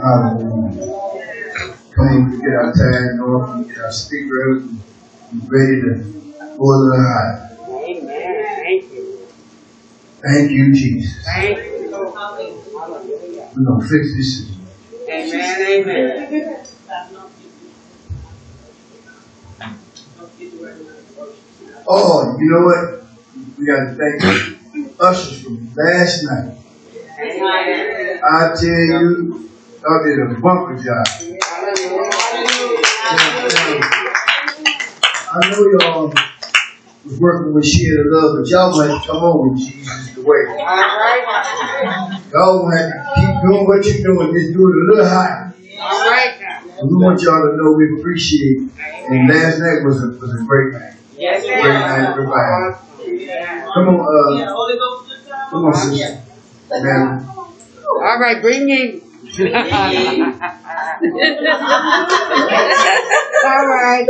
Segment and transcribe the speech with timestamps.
[0.00, 1.76] Hallelujah.
[1.94, 5.92] Come on, we get our time off, we get our speaker up, and ready to
[6.56, 7.58] go a little higher.
[7.68, 8.56] Amen.
[8.64, 9.28] Thank you.
[10.22, 11.22] Thank you, Jesus.
[11.24, 12.12] Thank you.
[12.14, 13.50] Hallelujah.
[13.54, 14.30] We're going to fix this.
[15.08, 15.60] Amen.
[15.68, 16.66] Amen.
[21.86, 23.04] Oh, you know what?
[23.58, 26.56] We got to thank ushers from last night.
[28.22, 29.50] I tell you,
[29.82, 31.06] y'all did a bumper job.
[35.32, 36.12] I know y'all
[37.04, 40.42] was working with Share the Love, but y'all might come on with Jesus the way.
[42.32, 45.54] Y'all gonna have to keep doing what you're doing, just do it a little higher.
[45.80, 46.30] All right
[46.82, 48.72] we want y'all to know we appreciate it.
[49.10, 50.94] And last night was a, was a great night.
[51.16, 52.74] Yes, Great night, everybody.
[53.74, 54.46] Come on, uh,
[55.50, 56.22] come on, sister.
[56.70, 59.09] Man, All right, bring in.
[59.38, 59.46] All
[63.66, 64.06] right.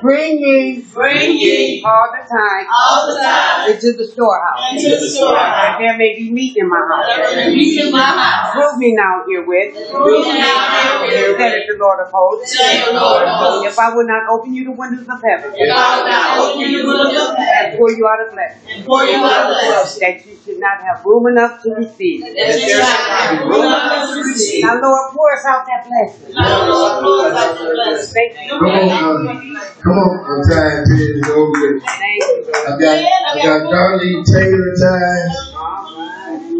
[0.00, 4.72] Bring ye Bring ye all the time all the time into the storehouse.
[4.72, 5.38] into the storehouse.
[5.38, 7.34] That there may be meat in my That house.
[7.34, 8.52] there be in my house.
[8.54, 9.74] Prove me now herewith.
[9.90, 11.38] Prove me now herewith.
[11.38, 12.56] Said the Lord of hosts.
[12.56, 13.72] Saith the Lord of hosts.
[13.72, 16.60] If I would not open you the windows of heaven If I will not open
[16.70, 19.50] you the windows of heaven, and pour you out a blessing, and pour you out
[19.50, 22.22] a blessing, that you should not have room enough to receive.
[22.22, 24.62] that you shall have room enough to receive.
[24.64, 26.34] Now, Lord, pour us out that blessing.
[26.34, 28.30] Now, Lord, pour us out that blessing.
[28.38, 29.87] Thank you.
[29.88, 31.82] Come on, come on, I'm tired, period, it's over with.
[31.82, 32.52] Thank you.
[32.52, 35.54] I got, I got Darlene Taylor ties.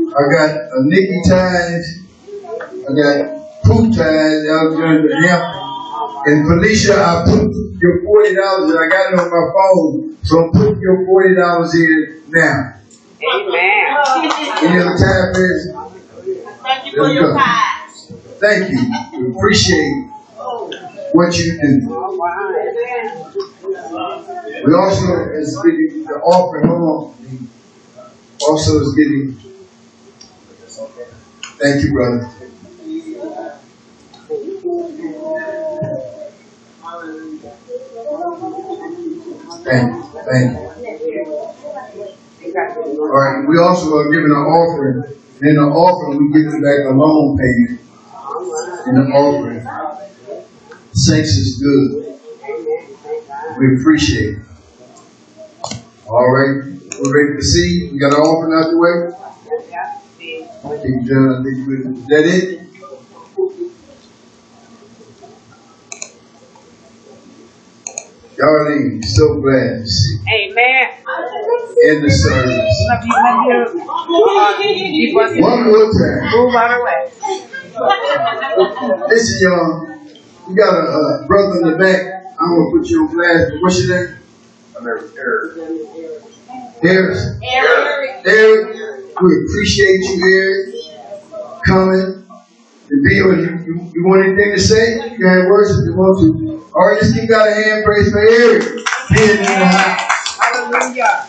[0.08, 1.84] I got uh, Nikki ties.
[2.88, 3.16] I got
[3.64, 5.44] Pooh ties out there in the hemp.
[6.26, 8.74] And Felicia, I put your forty dollars.
[8.74, 12.74] I got it on my phone, so I'm putting your forty dollars in now.
[13.20, 13.96] Amen.
[14.64, 15.64] Any other time, please?
[16.62, 18.12] Thank you for your tithes.
[18.40, 18.78] Thank you.
[19.12, 20.08] We appreciate
[21.12, 21.88] what you do.
[24.64, 26.68] We also is getting the offering.
[26.68, 27.48] Hold on.
[28.40, 29.38] Also is getting.
[31.60, 32.30] Thank you, brother.
[39.64, 40.02] Thank you.
[40.30, 40.58] Thank you.
[43.00, 43.48] All right.
[43.48, 45.02] We also are giving an offering.
[45.40, 47.80] In the offering, we giving back a loan payment.
[48.86, 49.57] In the offering.
[50.98, 52.18] Saints is good.
[53.58, 54.38] We appreciate it.
[56.08, 56.74] All right.
[56.98, 57.90] We're ready to see.
[57.92, 59.14] We got our offering out the way.
[60.64, 62.58] I think, uh, I think we- is that it?
[68.38, 70.86] Darlene, so glad to see Amen.
[71.90, 72.76] in the service.
[72.88, 74.62] Love you, love
[75.34, 75.42] you.
[75.42, 76.22] One more time.
[76.30, 77.00] move out of the way.
[79.08, 79.97] Listen, y'all.
[80.48, 82.00] We got a, uh brother in the back.
[82.40, 83.52] I'm gonna put you on blast.
[83.60, 84.16] What's your name?
[84.78, 85.04] I'm Eric.
[86.82, 87.20] Harris.
[87.42, 88.10] Eric.
[88.24, 88.76] Eric,
[89.22, 90.74] we appreciate you, Eric,
[91.66, 92.24] coming.
[92.90, 94.94] And Bill, you, you, you want anything to say?
[95.18, 96.70] You have words if you want to.
[96.74, 98.62] All right, let's give God a hand praise for Eric
[99.14, 100.00] being in the house.
[100.40, 101.28] Hallelujah.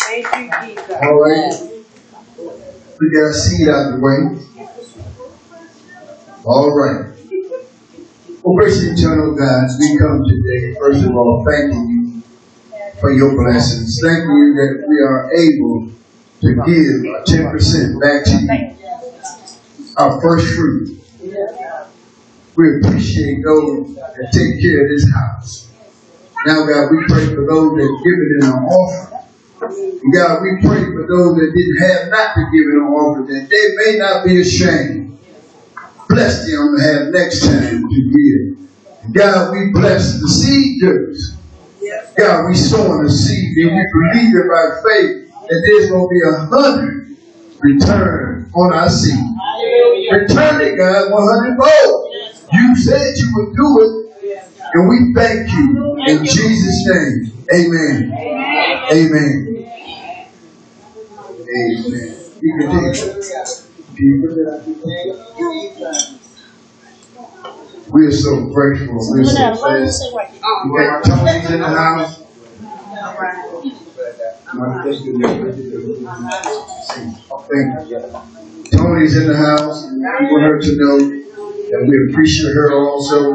[0.00, 0.90] Thank you, Jesus.
[0.90, 1.52] All right.
[2.98, 4.66] We got our seat out the way.
[6.44, 7.19] All right.
[8.42, 12.22] Well, gracious eternal God, we come today, first of all, thanking you
[12.98, 14.00] for your blessings.
[14.02, 15.92] Thank you that we are able
[16.40, 20.88] to give 10% back to you, our first fruit.
[22.56, 25.70] We appreciate those that take care of this house.
[26.46, 29.20] Now, God, we pray for those that give it in an offering.
[30.02, 33.26] And God, we pray for those that didn't have not to give it an offering,
[33.34, 34.99] that they may not be ashamed.
[36.20, 39.14] Bless them to have next time to give.
[39.14, 41.32] God, we bless the seed givers.
[42.14, 46.12] God, we sowing a seed and we believe it by faith that there's going to
[46.12, 47.16] be a hundred
[47.60, 49.16] return on our seed.
[50.12, 52.14] Return it, God, 100 fold.
[52.52, 53.92] You said you would do it,
[54.74, 57.32] and we thank you in Jesus' name.
[57.54, 58.12] Amen.
[58.92, 59.66] Amen.
[61.48, 62.16] Amen.
[62.92, 63.69] Take it.
[64.00, 64.06] We
[68.06, 68.94] are so grateful.
[68.96, 70.02] We're so blessed.
[70.64, 72.22] We got Tony's in the house.
[77.52, 78.00] Thank you.
[78.72, 79.84] Tony's in the house.
[79.84, 80.98] and We want her to know
[81.70, 83.34] that we appreciate her also.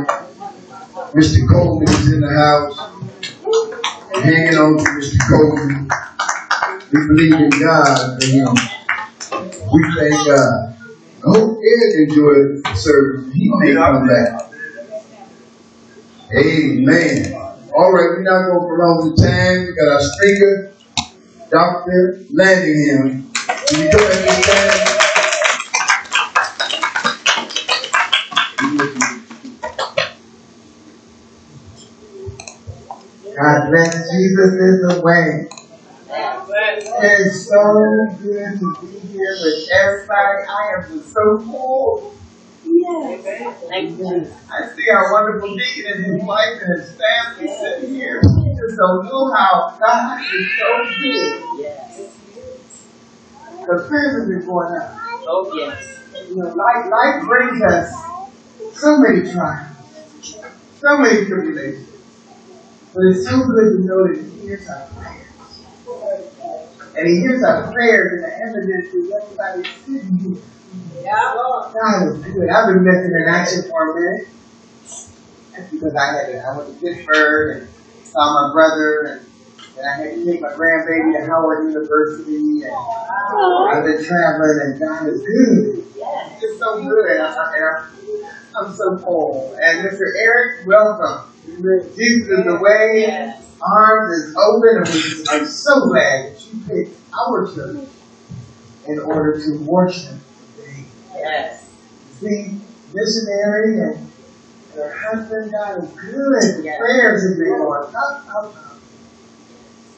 [1.16, 1.40] Mr.
[1.52, 2.78] Coleman is in the house.
[4.24, 5.18] Hanging on to Mr.
[5.30, 5.88] Coleman.
[6.92, 8.75] We believe in God for him.
[9.74, 10.76] We thank God.
[11.26, 13.34] I hope Ed enjoyed the service.
[13.34, 14.52] He may come back.
[16.38, 17.34] Amen.
[17.76, 19.66] All right, we're not going to prolong the time.
[19.68, 20.76] We got our speaker,
[21.52, 22.26] Dr.
[22.34, 23.32] Landingham.
[23.68, 24.98] Can you come at this time?
[33.38, 35.55] God bless Jesus is the way.
[36.78, 40.44] It's so good to be here with everybody.
[40.44, 42.14] I am so full.
[43.72, 43.80] I
[44.76, 48.20] see our wonderful deacon and his wife and his family sitting here.
[48.22, 50.68] Just don't know how God is so
[51.00, 51.44] good.
[51.60, 52.12] Yes.
[53.66, 55.00] The have been going up.
[55.28, 55.80] Oh, yes.
[56.30, 57.90] You know, life, life brings us
[58.74, 59.78] so many trials,
[60.82, 61.88] so many tribulations.
[62.94, 65.25] But it's so good to know that He hears our prayers.
[66.98, 70.44] And He hears our prayers and the evidence is everybody sitting here.
[71.04, 71.36] Yeah.
[71.36, 72.50] God is good.
[72.50, 74.28] I've been missing in action for a minute.
[75.52, 77.70] That's because I had to, I went to Pittsburgh and
[78.04, 79.26] saw my brother and
[79.76, 82.76] then I had to take my grandbaby to Howard University and
[83.72, 85.84] I've been traveling and God is good.
[86.32, 89.56] He's just so good and I'm, and I'm, I'm so full.
[89.62, 90.06] And Mr.
[90.16, 91.32] Eric, welcome.
[91.46, 97.00] Jesus is the way, arms is open, and we are so glad that you picked
[97.14, 97.88] our church
[98.88, 100.20] in order to worship
[100.56, 100.86] today.
[101.14, 101.70] Yes.
[102.20, 102.60] See,
[102.94, 104.12] missionary and,
[104.76, 106.64] her husband, God is good.
[106.66, 106.78] Yes.
[106.80, 108.80] prayers have been going up, up, up.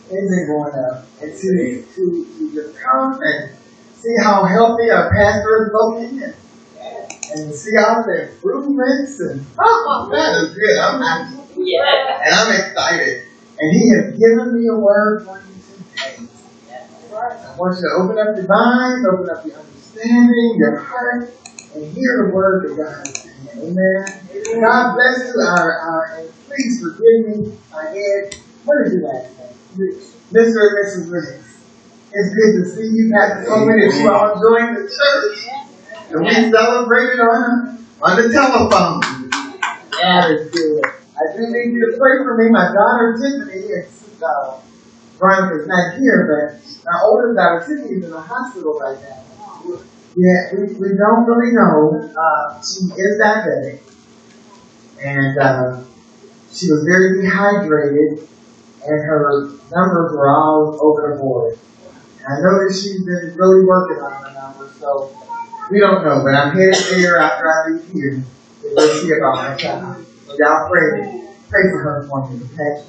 [0.09, 1.06] They've been going up.
[1.19, 3.57] And to, to, to just come and
[3.95, 6.36] see how healthy our pastor is looking and,
[7.33, 10.77] and see all the improvements and oh, that is good.
[10.77, 11.44] I'm happy.
[11.57, 12.21] Yes.
[12.25, 13.27] And I'm excited.
[13.59, 16.30] And he has given me a word for you today.
[17.09, 21.33] I want you to open up your mind, open up your understanding, your heart,
[21.74, 23.50] and hear the word that God saying.
[23.57, 24.62] Amen.
[24.62, 25.42] God bless you.
[25.42, 27.57] Our, our, and please forgive me.
[27.74, 28.38] My head.
[28.63, 29.57] What is your last name?
[30.33, 30.59] Mr.
[30.62, 31.12] and Mrs.
[31.12, 31.48] Riggs.
[32.12, 33.12] It's good to see you.
[33.13, 35.39] Pastor me that you all joined the church.
[36.09, 39.01] And we celebrated on, on the telephone.
[39.92, 40.87] God is good.
[41.18, 42.50] I do need you to pray for me.
[42.52, 44.60] My daughter Tiffany is uh,
[45.18, 49.24] Veronica's not here, but my oldest daughter Tiffany is in the hospital right now.
[50.16, 52.14] Yeah, we, we don't really know.
[52.14, 53.81] Uh, she is diabetic,
[55.02, 55.84] and uh,
[56.52, 58.28] she was very dehydrated,
[58.86, 61.58] and her numbers were all over the board.
[62.19, 65.16] And I know that she's been really working on her numbers, so
[65.72, 66.22] we don't know.
[66.24, 68.24] But I'm headed there after I leave here
[68.62, 70.06] to go see about my child.
[70.36, 72.84] Y'all pray, pray for her for me, okay?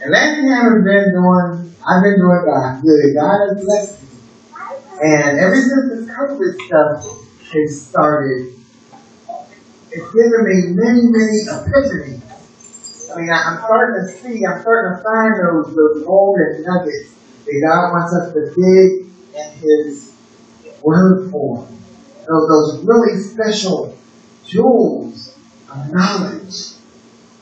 [0.00, 3.14] And Landon has been doing, I've been doing God good.
[3.14, 4.08] God has blessed me.
[5.04, 7.04] And ever since this COVID stuff
[7.52, 8.56] has started,
[9.90, 12.22] it's given me many, many epiphanies.
[13.12, 17.12] I mean, I, I'm starting to see, I'm starting to find those, those golden nuggets
[17.44, 20.16] that God wants us to dig in His
[20.82, 21.68] Word form.
[22.26, 23.98] Those, those really special
[24.46, 25.31] jewels
[25.72, 26.76] of knowledge.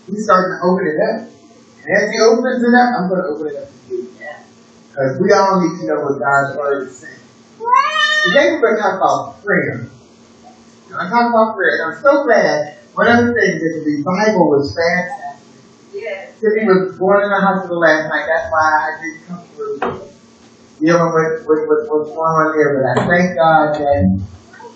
[0.07, 1.19] He's starting to open it up.
[1.83, 4.11] And as He opens it up, I'm going to open it up to you.
[4.91, 7.19] Because we all need to know what God's Word is saying.
[8.27, 9.91] Today we're going to talk about prayer.
[10.91, 12.79] Now, I'm talking about prayer, and I'm so glad.
[12.95, 15.47] One of the things is the Bible was fantastic.
[15.95, 16.35] Yes.
[16.41, 18.27] Tiffany was born in the hospital last night.
[18.27, 19.79] That's why I didn't come through
[20.81, 22.71] dealing with, with, with what's going on there.
[22.75, 24.27] But I thank God that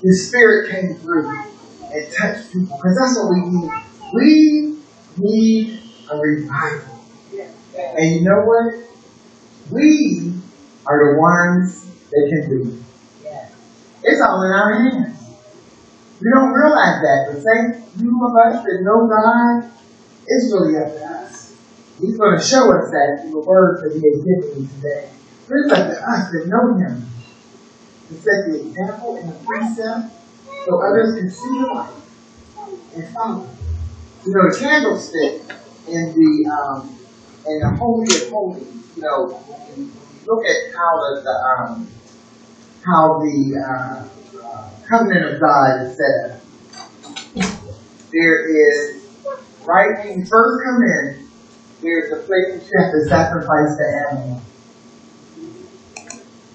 [0.03, 1.54] His Spirit came through
[1.95, 2.77] and touch people.
[2.77, 3.71] Because that's what we need.
[4.13, 4.83] We
[5.17, 7.05] need a revival.
[7.97, 8.75] And you know what?
[9.71, 10.35] We
[10.87, 12.85] are the ones that can do it.
[14.03, 15.19] It's all in our hands.
[16.21, 17.33] We don't realize that.
[17.33, 19.73] The same few of us that know God,
[20.27, 21.57] it's really up to us.
[22.01, 25.11] He's going to show us that through the words that He has given me today.
[25.49, 27.09] But it's up to us that know Him
[28.09, 30.24] to set the example and the precept
[30.65, 31.95] so others can see the light
[32.97, 33.51] and follow.
[34.25, 35.43] You know, the candlestick
[35.87, 36.99] in the um,
[37.47, 38.91] in the holy of holies.
[38.97, 39.45] You know,
[40.27, 41.89] look at how the, the um,
[42.85, 46.41] how the uh, uh, covenant of God is set up.
[48.13, 49.03] There is,
[49.67, 51.29] right when you first come in,
[51.83, 54.41] there's a place that you have to sacrifice the animal.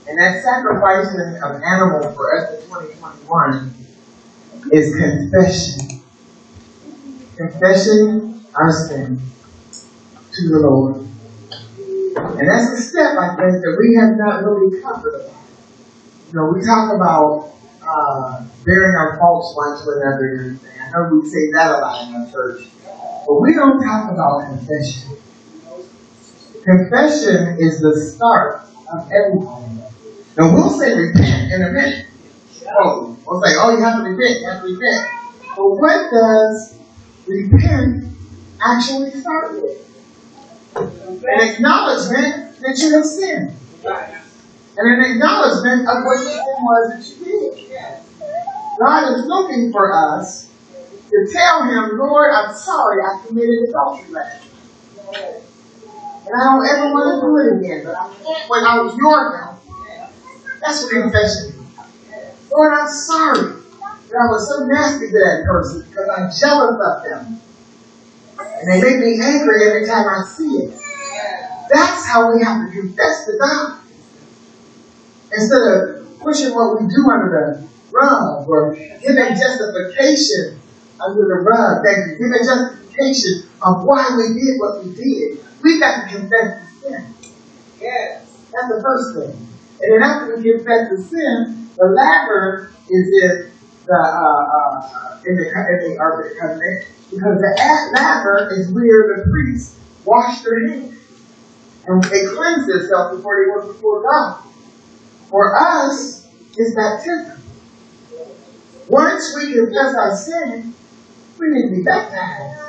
[0.07, 3.88] And that sacrificing of animal for us in 2021
[4.71, 6.01] is confession.
[7.37, 9.21] Confessing our sin
[10.33, 11.07] to the Lord.
[12.39, 15.31] And that's a step, I think, that we have not really covered.
[16.27, 20.59] You know, we talk about uh, bearing our faults one to another and.
[20.89, 22.63] I know we say that a lot in our church.
[23.27, 25.17] But we don't talk about confession.
[26.63, 28.61] Confession is the start
[28.91, 29.83] of everything.
[30.35, 32.08] Now we'll say repent in a minute.
[32.77, 35.07] Oh, we'll say, oh, you have to repent, you have to repent.
[35.55, 36.79] But what does
[37.25, 38.05] repent
[38.61, 39.85] actually start with?
[40.75, 43.55] An acknowledgement that you have sinned.
[44.77, 47.69] And an acknowledgement of what the sin was that you did.
[48.79, 50.49] God is looking for us
[51.09, 54.45] to tell him, Lord, I'm sorry I committed adultery last.
[56.25, 58.05] And I don't ever want to do it again, but I
[58.47, 59.63] when I was your help.
[60.61, 61.58] That's what confession is.
[62.51, 63.61] Lord, I'm sorry
[64.09, 67.41] that I was so nasty to that person because I'm jealous of them.
[68.39, 70.73] And they make me angry every time I see it.
[71.69, 73.79] That's how we have to confess to God.
[75.31, 80.59] Instead of pushing what we do under the rug or giving justification
[80.99, 85.45] under the rug, that giving justification of why we did what we did.
[85.61, 87.13] We got to confess the sin.
[87.79, 88.41] Yes.
[88.51, 89.47] That's the first thing.
[89.81, 93.51] And then after we confess the sin, the laver is in
[93.87, 97.51] the uh, uh, in the in the Covenant because the
[97.95, 100.93] laver is where the priests wash their hands
[101.87, 104.43] and they cleanse themselves before they work before God.
[105.29, 107.41] For us, it's baptism.
[108.89, 110.73] Once we confess our sin,
[111.39, 112.59] we need to be baptized.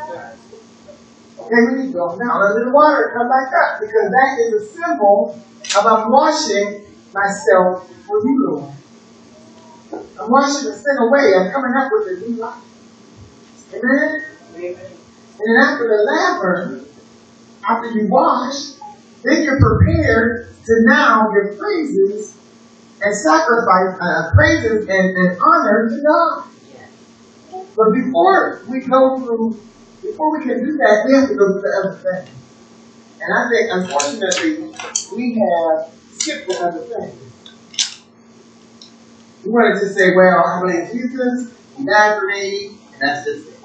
[1.40, 4.38] Okay, we need to go down under the water and come back up because that
[4.38, 5.42] is a symbol
[5.76, 8.79] of I'm washing myself for you, Lord.
[10.20, 11.32] I'm washing the sin away.
[11.34, 12.62] I'm coming up with a new life.
[13.72, 14.20] Amen?
[14.54, 14.76] And
[15.40, 16.84] then after the laver,
[17.68, 18.76] after you wash,
[19.24, 22.36] then you're prepared to now give praises
[23.00, 26.50] and sacrifice, uh, praises and, and honor to God.
[27.76, 29.62] But before we go through,
[30.02, 32.34] before we can do that, we have to go through the other thing.
[33.20, 34.74] And I think, unfortunately,
[35.16, 37.32] we have skipped the other thing.
[39.44, 43.56] We wanted to say, well, I believe Jesus, He me, and that's just it.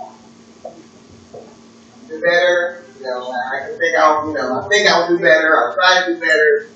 [2.08, 5.76] Do better, you know, I think I'll, you know, I think I'll do better, I'll
[5.76, 6.70] try to do better.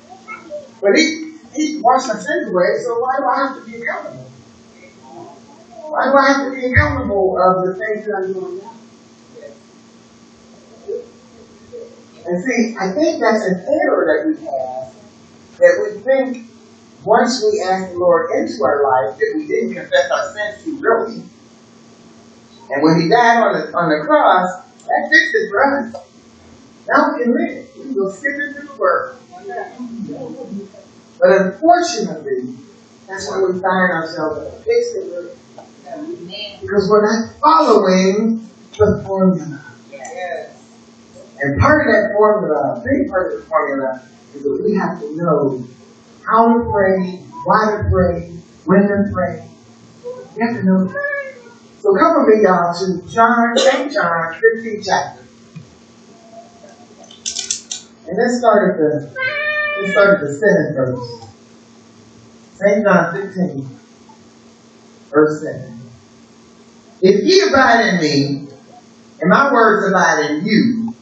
[0.81, 4.31] But He, He washed my sins away, so why do I have to be accountable?
[5.87, 8.75] Why do I have to be accountable of the things that I'm doing now?
[12.25, 14.93] And see, I think that's an error that we have,
[15.57, 16.48] that we think
[17.09, 20.79] once we ask the Lord into our life that we didn't confess our sins too
[20.85, 21.23] early.
[22.69, 25.95] And when He died on the, on the cross, that fixed it for us.
[26.87, 27.67] Now we can live.
[27.79, 29.17] We go skip into the Word.
[31.19, 32.55] But unfortunately,
[33.07, 35.37] that's why we find ourselves in a fixed it
[36.61, 38.47] because we're not following
[38.77, 39.65] the formula.
[39.91, 40.63] Yes.
[41.41, 44.99] And part of that formula, a big part of the formula, is that we have
[44.99, 45.67] to know
[46.29, 48.31] how to pray, why to pray,
[48.65, 49.49] when to pray.
[50.35, 51.19] We have to know that.
[51.79, 53.91] So come with me, y'all, to John, St.
[53.91, 55.25] John, 15 chapter.
[58.07, 59.15] And let's start at the
[59.79, 61.19] let's start at the verse.
[62.55, 62.83] St.
[62.83, 63.79] John 15,
[65.09, 65.79] verse 7.
[67.01, 68.47] If ye abide in me,
[69.21, 70.93] and my words abide in you,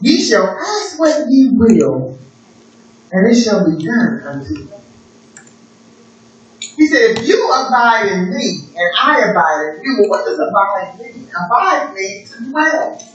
[0.00, 2.18] ye shall ask what ye will,
[3.12, 4.70] and it shall be done unto you.
[6.76, 10.38] He said, if you abide in me, and I abide in you, well, what does
[10.38, 11.28] abide mean?
[11.28, 13.06] Abide means to dwell.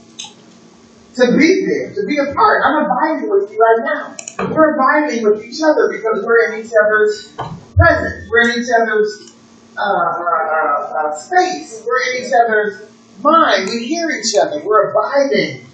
[1.14, 2.62] To be there, to be a part.
[2.64, 4.54] I'm abiding with you right now.
[4.54, 7.32] We're abiding with each other because we're in each other's
[7.74, 8.28] presence.
[8.30, 9.32] We're in each other's
[9.78, 11.82] uh, uh, uh, space.
[11.86, 12.90] We're in each other's
[13.22, 13.70] mind.
[13.70, 14.62] We hear each other.
[14.62, 15.65] We're abiding.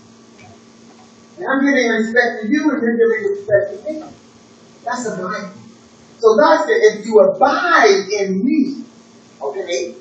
[1.49, 4.14] I'm giving respect to you, and you're giving respect to me.
[4.84, 5.62] That's a abiding.
[6.18, 8.84] So God said, if you abide in me,
[9.42, 9.96] okay,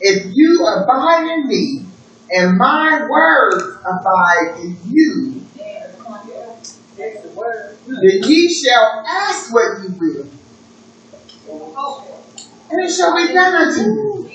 [0.00, 1.86] if you abide in me,
[2.30, 5.44] and my words abide in you,
[7.86, 10.28] then ye shall ask what ye will,
[12.70, 14.30] and it shall be done unto you.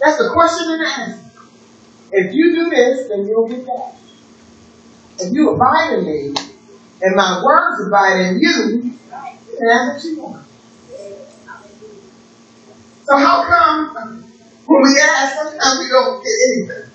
[0.00, 1.30] That's the question and answer.
[2.12, 4.09] If you do this, then you'll get that.
[5.22, 6.34] If you abide in me,
[7.02, 8.98] and my words abide in you, you
[9.58, 10.46] can ask what you want.
[13.04, 14.24] So how come
[14.66, 16.90] when we ask, sometimes we don't get anything?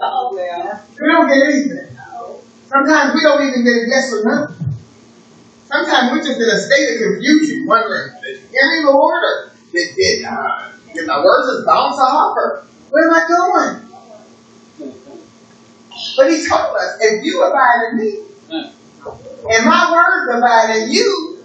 [0.00, 0.84] Oh, well.
[1.00, 1.96] We don't get anything.
[2.68, 4.46] Sometimes we don't even get a yes or no.
[5.66, 9.22] Sometimes we're just in a state of confusion, wondering, did you hear me, Lord?
[9.24, 12.36] Or did, did, uh, did my words just bounce off?
[12.36, 13.87] Or where am I going?
[16.16, 18.10] But he told us, if you abide in me,
[19.50, 21.38] and my words abide in you,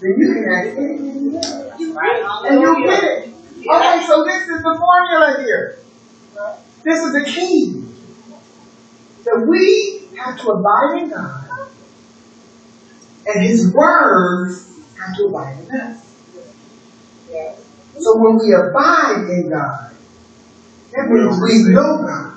[0.00, 1.96] then you can ask anything you want.
[1.96, 2.50] Right.
[2.50, 3.34] And you'll get it.
[3.58, 5.78] Okay, so this is the formula here.
[6.82, 7.84] This is the key.
[9.24, 11.68] That we have to abide in God,
[13.26, 14.68] and His words
[14.98, 15.98] have to abide in us.
[18.00, 19.94] So when we abide in God,
[20.92, 22.31] that means we know God.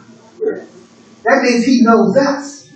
[1.23, 2.69] That means He knows us.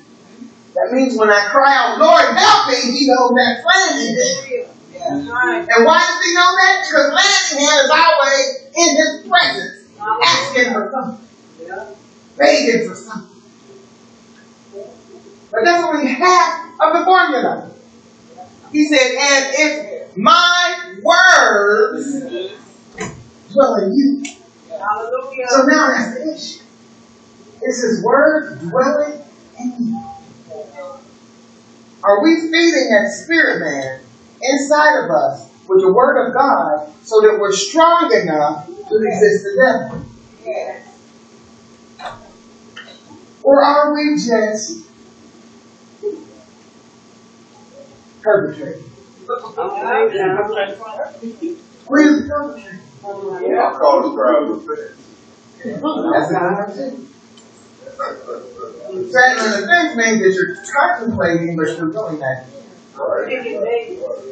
[0.73, 4.69] That means when I cry out, Lord, help me, He knows that plan is
[5.09, 6.85] and why does he know that?
[6.87, 9.87] Because Landingham is always in his presence,
[10.23, 11.95] asking for something,
[12.37, 13.41] begging for something.
[15.51, 17.71] But that's only half of the formula.
[18.71, 22.21] He said, and if my words
[23.51, 24.25] dwell in you.
[25.49, 26.68] So now that's the issue.
[27.61, 29.21] Is his word dwelling
[29.59, 30.03] in you?
[32.03, 34.01] Are we feeding that spirit man
[34.41, 39.43] inside of us with the word of God so that we're strong enough to resist
[39.43, 40.05] the devil?
[43.43, 44.85] Or are we just
[48.21, 48.89] perpetrating?
[51.87, 52.79] We're perpetrating.
[53.03, 54.95] I call the crowd that.
[55.65, 57.08] That's not
[57.99, 59.11] thing.
[59.11, 62.45] Sadly, the thing means that you're contemplating, but you're really not.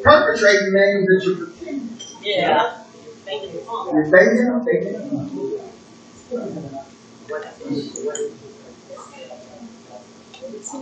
[0.02, 1.98] Perpetrating means that you're pretending.
[2.22, 2.84] Yeah.
[3.26, 5.08] You're faking or faking.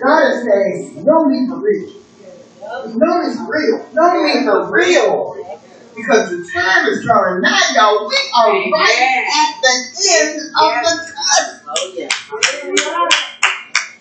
[0.01, 1.91] God is saying, know me for real.
[2.63, 3.89] Know me for real.
[3.93, 5.35] Know me for real.
[5.95, 8.07] Because the time is drawing nigh, y'all.
[8.07, 9.75] We are right at the
[10.21, 11.56] end of the cusp.
[11.95, 12.09] Yeah.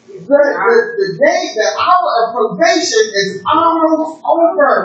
[0.08, 4.76] The, the, the day, the hour of probation is almost over.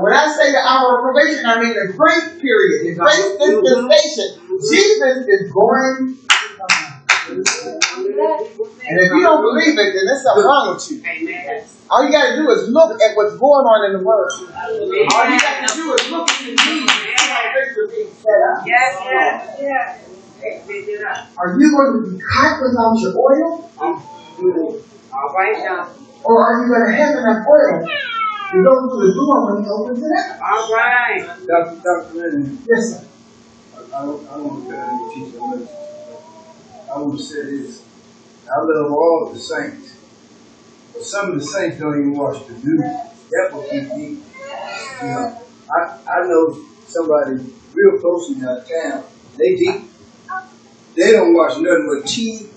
[0.00, 4.40] When I say the hour of probation, I mean the grace period, the grace dispensation.
[4.68, 6.18] Jesus is going.
[7.28, 11.02] And if you don't believe it, then there's something wrong with you.
[11.06, 11.64] Amen.
[11.90, 14.30] All you got to do is look at what's going on in the world.
[14.32, 14.44] All
[15.30, 16.90] you got to do is look at the news.
[18.66, 20.08] Yes, yes, yes.
[20.42, 21.28] Pick it up.
[21.38, 23.70] Are you going to be caught without your oil?
[23.78, 25.86] Uh, all right.
[26.24, 29.70] Or are you going to have enough oil to go through the door when he
[29.70, 30.38] opens it up?
[30.42, 31.22] All right.
[31.46, 31.78] Dr.
[31.78, 32.10] Dr.
[32.14, 33.08] Lennon, Yes, sir.
[33.74, 35.68] I, I don't, I don't want to tell any teach a lesson.
[36.90, 37.86] I want to say this.
[38.50, 39.98] I love all the saints.
[40.92, 42.82] But some of the saints don't even watch the news.
[43.30, 44.26] That would be deep.
[45.02, 45.38] You know,
[45.70, 49.04] I, I know somebody real close in our town.
[49.38, 49.91] They deep.
[50.94, 52.48] They don't watch nothing but TV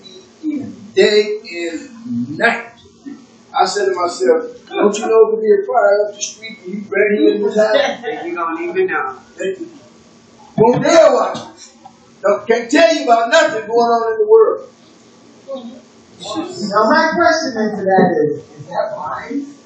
[0.44, 2.72] in day and night.
[3.58, 6.58] I said to myself, don't you know if there be a fire up the street
[6.64, 8.24] and you ready in this house?
[8.26, 9.18] You don't even know.
[9.38, 9.56] They
[10.56, 11.72] won't dare watch it.
[12.22, 14.70] Don't, can't tell you about nothing going on in the world.
[15.48, 19.56] Now, my question into that is, is that wise?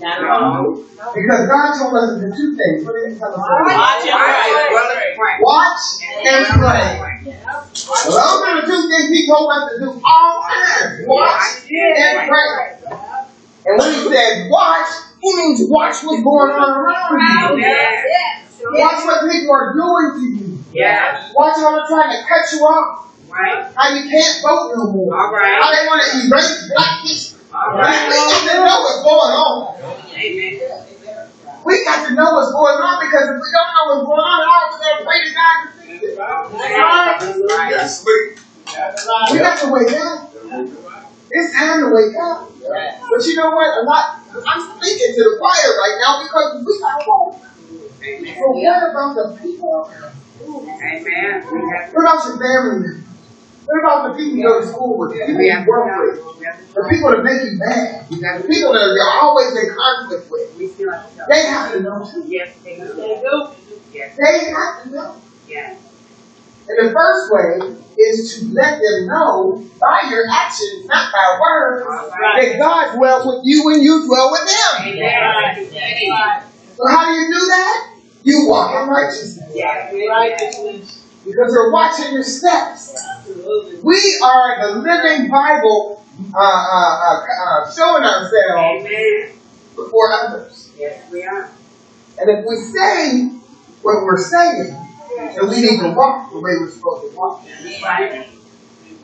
[0.00, 0.84] No.
[1.14, 2.84] Because God told us to do two things.
[2.84, 3.38] What did he tell us?
[3.40, 5.36] Watch and pray.
[5.40, 5.80] Watch
[6.24, 7.13] and pray.
[7.24, 7.64] Well,
[8.04, 11.06] those are the two things he told us to do all time.
[11.06, 12.74] Watch and pray.
[13.66, 14.88] And when he said watch,
[15.22, 17.64] he means watch what's going on around you.
[17.64, 18.60] Yes.
[18.60, 20.64] Watch what people are doing to you.
[20.72, 21.32] Yes.
[21.34, 23.10] Watch how they're trying to cut you off.
[23.28, 23.72] Right.
[23.74, 25.16] How you can't vote no more.
[25.16, 25.60] All right.
[25.60, 27.40] How they want to erase black history.
[27.54, 28.08] All right.
[28.10, 29.98] got to know what's going on.
[30.14, 30.93] Amen.
[31.64, 34.38] We got to know what's going on because if we don't know what's going on,
[34.44, 36.18] how are we going to pray to God to fix it?
[37.48, 37.72] Right.
[37.72, 38.40] That's sweet.
[39.32, 40.34] We got to wake up.
[41.30, 42.52] It's time to wake up.
[43.10, 43.70] But you know what?
[43.80, 44.20] A lot.
[44.46, 47.40] I'm speaking to the choir right now because we got hope.
[48.04, 48.36] Amen.
[48.36, 49.90] But what about the people?
[49.90, 51.44] Amen.
[51.50, 53.03] We have What about your family members?
[53.66, 55.10] What about the people you go to school with?
[55.10, 56.20] The people we you work with?
[56.20, 58.08] to we have to The people that make you mad?
[58.10, 60.56] The people that you're always in conflict with?
[60.58, 62.24] We still have They have to know too.
[62.28, 62.92] Yes, they do.
[62.92, 63.48] They do.
[63.92, 64.16] Yes.
[64.20, 65.22] They have to know.
[65.48, 65.80] Yes.
[66.68, 71.84] And the first way is to let them know by your actions, not by words,
[72.36, 74.92] that God dwells with you and you dwell with Him.
[74.92, 75.56] Amen.
[75.58, 76.42] Amen.
[76.76, 77.90] So how do you do that?
[78.24, 79.50] You walk in righteousness.
[79.54, 81.03] Yes.
[81.24, 82.94] Because you're watching your steps.
[83.82, 89.32] We are the living Bible uh, uh, uh, uh, showing ourselves Amen.
[89.74, 90.70] before others.
[90.76, 91.50] Yes, we are.
[92.18, 93.28] And if we say
[93.82, 94.76] what we're saying,
[95.16, 97.44] then we need to walk the way we're supposed to walk.
[97.82, 98.28] Right.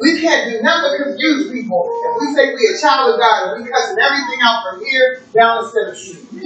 [0.00, 3.52] We can't do nothing but confuse people if we say we're a child of God
[3.52, 6.24] and we cussing everything out from here down instead of street.
[6.32, 6.40] You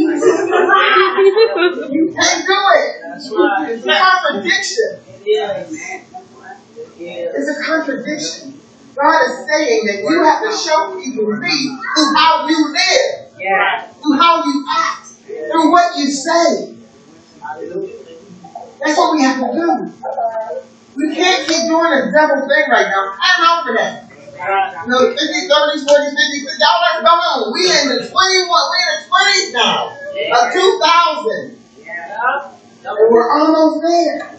[2.15, 2.91] can't do it.
[3.09, 3.71] That's right.
[3.71, 4.91] It's a contradiction.
[5.07, 5.71] It is.
[5.71, 6.01] Amen.
[6.99, 7.49] It is.
[7.49, 8.61] A contradiction.
[8.97, 13.87] God is saying that you have to show people me through how you live, Yeah.
[13.87, 16.77] through how you act, through what you say.
[18.81, 19.93] That's what we have to do.
[20.97, 23.15] We can't keep doing this devil thing right now.
[23.19, 24.11] Time out for that.
[24.85, 27.53] You know, 50s, 30s, 40s, 50s, y'all let's go on.
[27.53, 29.91] We in the 21, we in the 20s now.
[29.91, 31.59] Of 2000.
[31.83, 32.51] Yeah.
[32.85, 34.35] And we're almost there.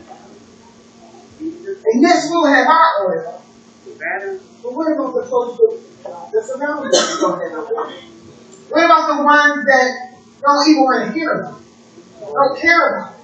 [1.39, 3.41] And yes, we'll have our oil.
[4.63, 5.81] But what about the folks that-
[6.61, 7.91] around us don't have no oil?
[8.69, 9.89] What about the ones that
[10.41, 12.31] don't even want to hear about it?
[12.33, 13.14] Don't care about it?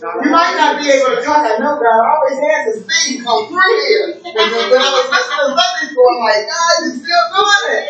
[0.00, 1.44] You might not be able to talk.
[1.44, 4.16] I know God always had this thing come through here.
[4.16, 7.84] And when I was listening to Sunday school, I'm like, God, you're still doing it.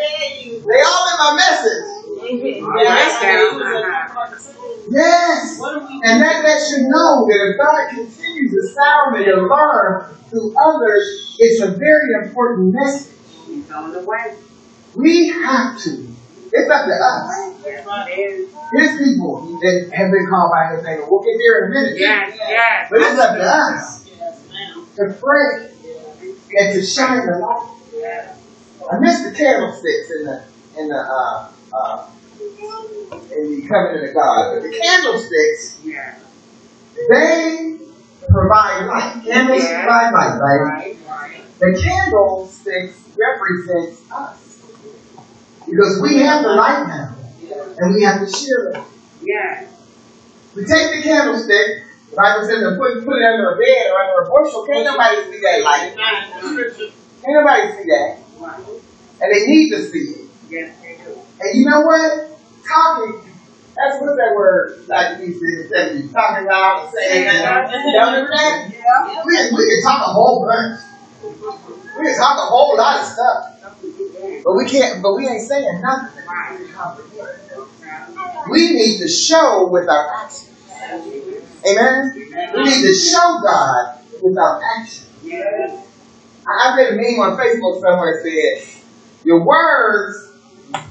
[0.67, 1.87] They all in my message.
[2.61, 3.55] All right, down.
[4.91, 5.59] Yes.
[5.59, 9.25] What do we And that lets you know that if God continues to sound and
[9.25, 13.15] to learn through others, it's a very important message.
[13.47, 14.35] He's on the way.
[14.95, 16.10] We have to.
[16.53, 17.65] It's up to us.
[17.65, 18.49] Yes, it is.
[18.73, 20.99] His people that have been called by his name.
[21.09, 21.97] We'll get there in a minute.
[21.99, 22.87] Yes, yes.
[22.89, 24.05] But it's up to us
[24.95, 25.71] to pray
[26.57, 27.77] and to shine the light.
[27.93, 28.37] Yes.
[28.91, 30.43] I missed the candlesticks in the
[30.77, 32.07] in the uh uh
[33.31, 36.15] in the covenant of God, but the candlesticks Yeah.
[37.09, 37.77] they
[38.29, 39.21] provide light.
[39.25, 39.83] Candles Yeah.
[39.83, 40.61] provide light, right?
[40.61, 41.59] Right, right.
[41.59, 44.50] The candlesticks represents us
[45.71, 47.15] because we have the light now,
[47.79, 48.83] and we have to share it.
[49.23, 49.67] Yeah.
[50.53, 51.87] We take the candlestick.
[52.11, 54.67] The Bible says to put put it under a bed or under a bushel.
[54.67, 55.95] Can't nobody see that light.
[55.95, 58.19] Can't nobody see that,
[59.21, 60.27] and they need to see it.
[60.49, 61.15] Yes, they do.
[61.39, 62.27] And you know what?
[62.67, 63.21] Talking,
[63.75, 67.71] that's what that word like we said the 70s, talking loud and saying that.
[67.71, 68.69] Remember that?
[68.69, 69.23] Yeah.
[69.25, 70.81] We, we can talk a whole bunch.
[71.23, 73.60] We can talk a whole lot of stuff.
[74.43, 76.23] But we can't, but we ain't saying nothing.
[78.49, 80.49] We need to show with our actions.
[81.67, 82.11] Amen?
[82.55, 85.09] We need to show God with our actions.
[86.47, 88.83] I, I read a meme on Facebook somewhere that said,
[89.23, 90.33] Your words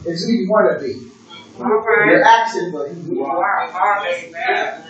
[0.06, 1.10] is who you want to be.
[1.58, 3.44] Your actions are who you are.
[3.44, 4.84] are harvest, man.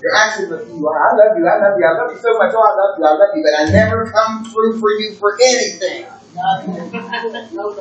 [0.00, 0.98] Your actions are who you are.
[0.98, 1.46] I love you.
[1.46, 1.86] I love you.
[1.86, 2.52] I love you so much.
[2.54, 3.04] Oh, I love you.
[3.06, 3.42] I love you.
[3.42, 6.06] But I never come through for you for anything.
[6.34, 6.40] No
[7.52, 7.76] no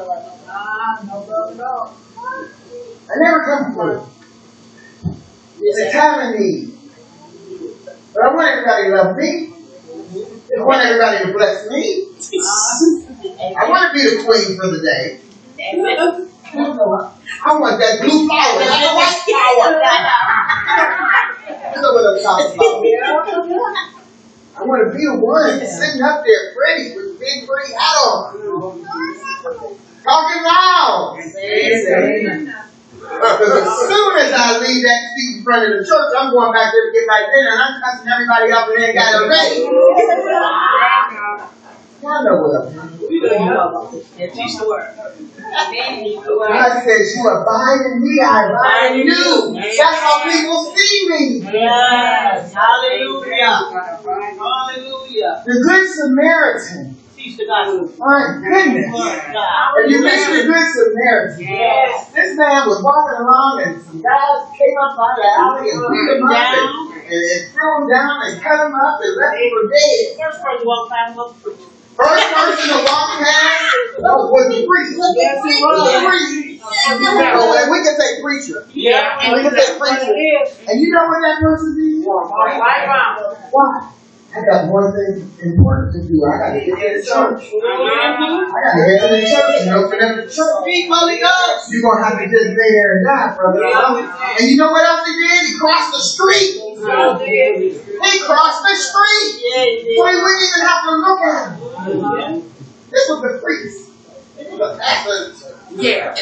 [1.63, 1.95] all.
[2.17, 4.07] I never come through.
[5.61, 6.77] It's a time of need.
[8.13, 9.53] But I want everybody to love me.
[10.51, 12.07] I want everybody to bless me.
[13.55, 15.21] I want to be the queen for the day.
[17.43, 19.71] I want that blue flower, not white flower.
[21.71, 22.71] You know what I'm talking about.
[24.51, 28.33] I want to be the one sitting up there pretty big hat on.
[30.01, 31.21] Talking loud.
[31.21, 31.29] As
[33.87, 36.85] soon as I leave that seat in front of the church, I'm going back there
[36.89, 39.61] to get my dinner and I'm cussing everybody up and they ain't got it ready.
[42.01, 42.97] Y'all know what I'm doing.
[43.09, 44.33] We don't know about this.
[44.33, 44.89] Teach the word.
[46.47, 49.53] God says, You abide in me, I abide in you.
[49.53, 51.21] That's how people see me.
[51.53, 52.53] Yes.
[52.53, 53.53] Hallelujah.
[54.39, 55.43] Hallelujah.
[55.45, 56.97] The Good Samaritan.
[57.21, 57.85] Teach the gospel.
[58.01, 58.89] My goodness.
[58.89, 59.77] God.
[59.77, 62.09] If you miss the Good Samaritan, Yes.
[62.17, 66.17] this man was walking along and some guys came up by the alley and beat
[66.17, 69.53] him up and, and, and threw him down and cut him up and left him
[69.53, 70.17] for dead.
[70.17, 71.69] First person to walk past was the preacher.
[71.93, 73.69] First person to walk past
[74.01, 74.97] was the priest.
[75.13, 75.77] Yes, it was.
[76.81, 78.65] Oh, and we can say preacher.
[78.73, 79.29] Yeah.
[79.29, 80.09] We can say preacher.
[80.09, 82.01] And you know what that person did?
[82.01, 83.37] Right round.
[83.53, 84.00] Why?
[84.31, 86.23] I got one thing important to do.
[86.23, 87.51] I got to get to the church.
[87.51, 90.55] I got to to the church and open up the church.
[90.63, 91.67] Speak Holy Ghost.
[91.67, 93.67] You're going to have to lay there and die, brother.
[94.39, 95.51] And you know what else he did?
[95.51, 96.63] He crossed the street.
[96.63, 96.79] He
[98.23, 99.31] crossed the street.
[99.51, 101.59] Yeah, he So he wouldn't even have to look at
[102.31, 102.47] him.
[102.89, 103.91] This was the priest.
[104.37, 105.35] This was the pastor,
[105.75, 106.15] Yeah.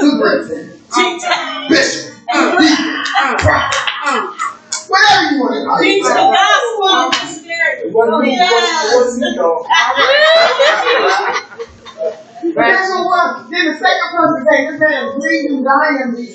[0.00, 4.53] superintendent, bishop, deacon, prophet
[4.84, 5.78] swear you would have.
[5.78, 6.88] Preach the gospel.
[6.88, 7.88] I'm just scared.
[7.88, 7.92] It
[12.54, 12.76] Right.
[12.76, 13.50] That's what.
[13.50, 16.12] Then the second person said, This man is bleeding, dying.
[16.14, 16.28] He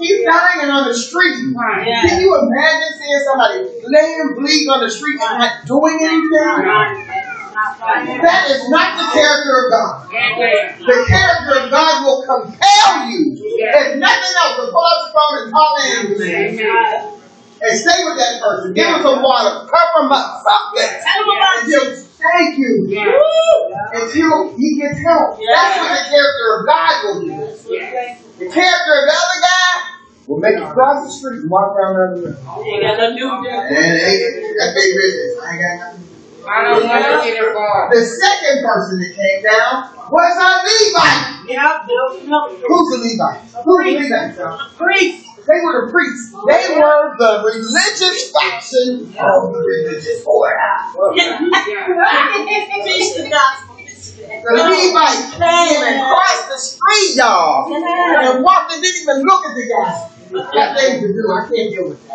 [0.00, 1.52] He's dying on the street.
[1.54, 1.86] Right.
[1.86, 2.00] Yeah.
[2.08, 6.64] Can you imagine seeing somebody laying bleeding on the street and not doing anything?
[8.24, 10.08] That is not the character of God.
[10.80, 13.36] The character of God will compel you.
[13.36, 15.76] If nothing else, to pull up the phone and call
[17.12, 17.19] in
[17.60, 18.72] and stay with that person.
[18.72, 20.88] Give them some water, cover them up, something.
[21.04, 21.84] Tell them about Until,
[22.16, 22.72] thank you.
[22.88, 23.12] Yeah.
[23.92, 25.36] Until he gets help.
[25.36, 27.32] That's what the character of God will do.
[28.40, 29.72] The character of the other guy
[30.26, 32.70] will make you cross the street and walk down the other way.
[32.70, 33.52] You got a new day.
[33.52, 34.76] And they, that.
[35.42, 36.06] I ain't got nothing.
[36.48, 37.92] I don't want to get involved.
[37.92, 41.44] The second person that came down was a Levite.
[41.46, 41.84] Yeah.
[42.66, 43.44] Who's the Levite?
[43.62, 44.76] Who's the Levite?
[44.78, 45.29] Priest.
[45.50, 46.30] They were the priests.
[46.46, 50.54] They were the religious faction of the religious order.
[52.86, 53.74] Preach the gospel.
[54.30, 59.54] The Levite came and crossed the street, y'all, and walked and didn't even look at
[59.54, 59.90] the guy.
[60.54, 61.22] Got things to do.
[61.34, 62.14] I can't deal with that.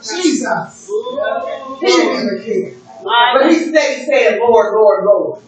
[0.00, 0.88] Jesus.
[1.80, 2.70] He didn't even care.
[3.34, 5.42] But he stayed saying, Lord, Lord, Lord.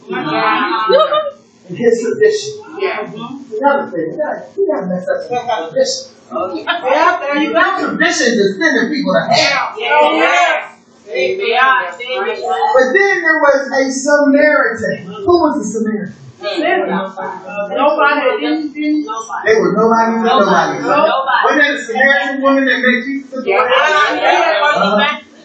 [1.68, 2.52] In his tradition.
[2.64, 6.14] Another thing, you gotta, you gotta mess up some kind of tradition.
[6.28, 7.84] Yeah, there you That go.
[7.96, 9.66] tradition is sending people to hell.
[9.76, 10.12] Yeah.
[10.12, 10.74] Yeah.
[11.08, 15.08] But then there was a Samaritan.
[15.08, 16.12] Who was the Samaritan?
[16.40, 19.04] Nobody didn't, didn't.
[19.04, 19.42] Nobody.
[19.48, 20.78] They were nobody with nobody.
[20.84, 21.42] Nobody.
[21.44, 23.56] Wasn't that a Samaritan woman that made Jesus a Yeah.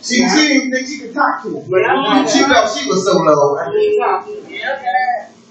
[0.04, 0.36] She, uh-huh.
[0.36, 1.66] she didn't think she could talk to him.
[1.72, 2.26] Yeah.
[2.28, 3.56] She felt she was so low.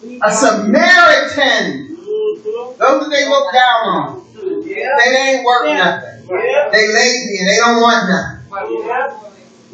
[0.03, 1.89] A Samaritan.
[1.95, 4.27] Those that they look down on.
[4.35, 6.27] They ain't worth nothing.
[6.73, 8.39] They lazy and they don't want nothing.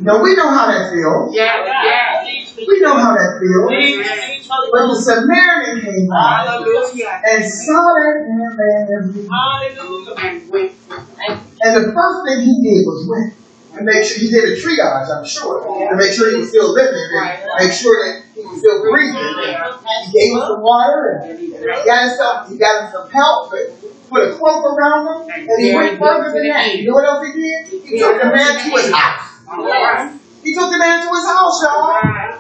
[0.01, 1.35] No, we know how that feels.
[1.35, 2.25] Yeah, yeah.
[2.57, 4.49] We know how that feels.
[4.71, 7.23] But the Samaritan came by Hallelujah.
[7.25, 9.29] and saw that man laying there.
[9.33, 10.15] Hallelujah.
[10.19, 10.73] And wait.
[11.61, 13.35] And the first thing he did was went
[13.77, 16.73] and make sure he did a triage, I'm sure, to make sure he was still
[16.73, 19.19] living and make sure that he was still breathing.
[19.19, 23.67] He gave him some water and he got himself, he got him some help, but
[24.09, 26.77] put a cloak around him, and he went further than that.
[26.77, 27.83] You know what else he did?
[27.83, 30.15] He took the man to his house.
[30.43, 32.39] He took the man to his house, y'all.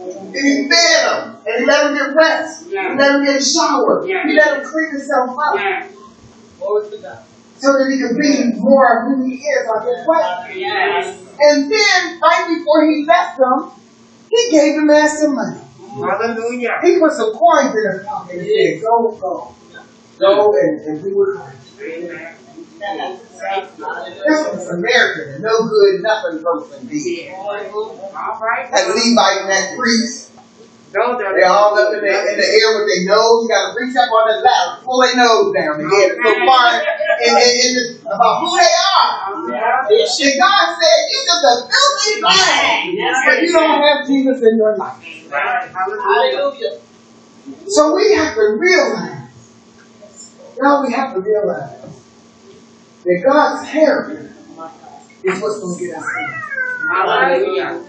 [0.00, 1.36] And he fed him.
[1.44, 2.66] And he let him get rest.
[2.70, 4.02] He let him get a shower.
[4.06, 5.60] He let him clean himself up
[7.60, 10.64] so that he could be more of who he is on his way.
[11.38, 13.70] And then, right before he left him,
[14.32, 15.60] he gave the man some money.
[15.92, 16.80] Hallelujah.
[16.82, 19.54] He put some coins in his pocket and said, Go, go.
[20.18, 21.80] Go and, and with Christ.
[21.80, 22.36] Amen.
[22.82, 27.32] This was Samaritan, a no good, nothing person did.
[27.34, 28.70] All right.
[28.72, 30.31] That Levite and that priest,
[30.92, 33.44] Are they all up in the, in the air with their nose.
[33.44, 36.30] You got to reach up on their ladder, pull their nose down to get so
[36.44, 39.32] far in, in, in the, about who they are.
[39.32, 43.00] And God said, You're just a filthy thing.
[43.24, 45.00] But you don't have Jesus in your life.
[45.32, 46.80] Hallelujah.
[47.68, 49.32] So we have to realize,
[50.60, 51.80] now we have to realize
[53.04, 54.34] that God's character
[55.24, 56.04] is what's going to get us.
[56.90, 57.84] Hallelujah.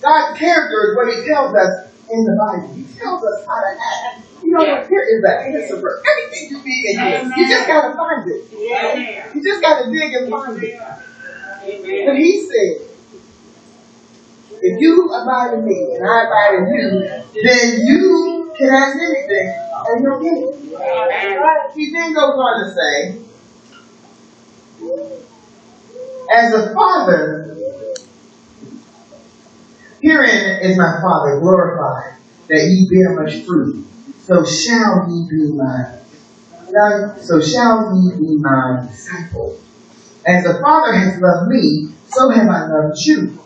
[0.00, 2.74] God's character is what He tells us in the Bible.
[2.74, 4.26] He tells us how to act.
[4.42, 4.86] You know what?
[4.88, 7.32] Here is the answer for everything you need in here.
[7.36, 9.34] You just got to find it.
[9.34, 10.74] You just got to dig and find it.
[10.76, 12.06] Amen.
[12.06, 12.86] But He said,
[14.62, 16.88] if you abide in me and I abide in you,
[17.42, 19.48] then you can ask anything
[19.88, 21.74] and you'll get it.
[21.74, 23.22] He then goes on to say,
[26.32, 27.56] as a father,
[30.00, 32.16] herein is my father glorified,
[32.48, 33.86] that ye bear much fruit.
[34.22, 36.00] So shall ye be my,
[37.22, 39.62] so shall ye be my disciples.
[40.26, 43.38] As the Father has loved me, so have I loved you.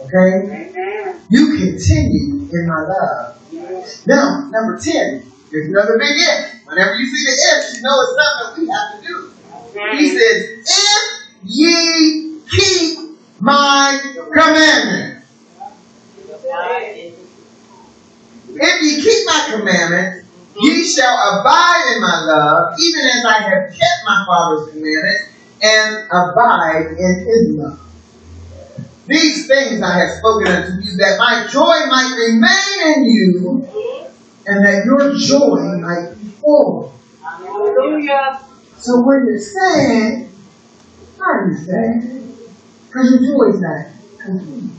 [0.00, 0.70] Okay?
[0.74, 1.20] Amen.
[1.28, 3.38] You continue in my love.
[4.06, 6.66] Now, number 10, there's another big if.
[6.66, 9.32] Whenever you see the if, you know it's something we have to do.
[9.96, 14.00] He says, If ye keep my
[14.32, 15.11] commandments.
[18.54, 20.28] If ye keep my commandments,
[20.60, 25.24] ye shall abide in my love, even as I have kept my Father's commandments
[25.62, 27.78] and abide in his love.
[29.06, 33.66] These things I have spoken unto you, that my joy might remain in you,
[34.46, 36.92] and that your joy might be full.
[37.22, 38.40] Hallelujah.
[38.78, 40.28] So when you're sad,
[41.16, 42.02] why are you sad?
[42.86, 43.86] Because your joy is not
[44.20, 44.70] complete.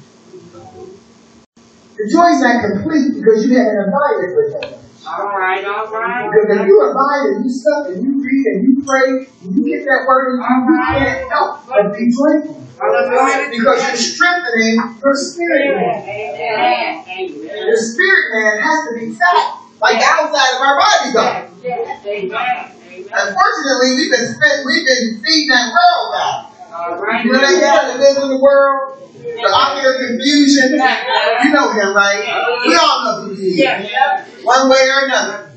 [1.94, 4.84] The joy is not complete because you haven't abided with him.
[5.06, 6.26] All right, all right.
[6.26, 9.62] Because if you abide and you stuff and you read and you pray and you
[9.62, 12.66] get that word in you, you can't help but be joyful.
[12.74, 16.02] Because you're strengthening your spirit man.
[16.02, 17.06] Amen.
[17.06, 17.68] Amen.
[17.68, 21.46] Your spirit man has to be fat, like the outside of our bodies are.
[21.62, 22.34] Yes, Amen.
[22.34, 23.06] Amen.
[23.14, 26.53] Unfortunately, we've been spent, we've been feeding that world guy.
[26.74, 27.26] Right.
[27.26, 29.00] You know that guy that lives in the world?
[29.24, 30.74] The ocular confusion.
[30.74, 32.24] You know him, right?
[32.66, 34.44] We all know who he is.
[34.44, 35.52] One way or another.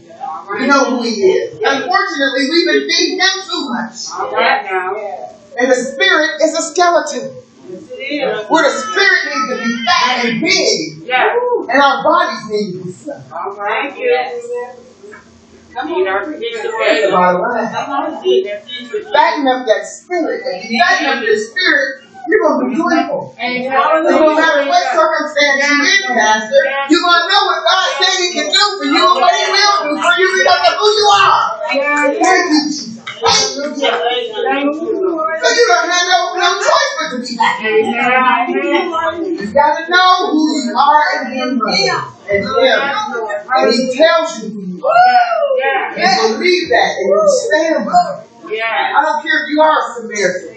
[0.53, 1.55] We know who he is.
[1.55, 3.97] Unfortunately, we've been feeding him too much.
[4.15, 4.95] All right now.
[5.59, 7.43] And the spirit is a skeleton.
[8.49, 11.11] Where the spirit needs to be fat and big.
[11.69, 13.23] And our bodies need to be slim.
[13.33, 13.93] All right.
[13.99, 14.45] Yes.
[15.85, 17.69] Eat our fish the bottom line.
[18.25, 19.13] Eat our fish today.
[19.13, 20.41] Fatten up that spirit.
[20.47, 23.37] If you fatten up your spirit, you're going to be joyful.
[24.09, 28.29] No matter what circumstance you're in, Pastor, you're going to know what God said He
[28.33, 31.07] can do for you and what He will do for you because of who you
[31.13, 31.41] are.
[32.25, 32.96] Thank you, Jesus.
[33.17, 33.97] Hallelujah.
[33.97, 35.39] Thank you, Lord.
[35.41, 37.65] So you don't have no, no choice but to be happy.
[37.67, 39.25] Amen.
[39.37, 41.77] You got to know who you are in Him, brother.
[42.29, 42.79] And Him.
[43.57, 44.93] And He tells you who you are.
[45.97, 48.29] And believe that and you stand by it.
[48.63, 50.53] I don't care if you are Samaritan.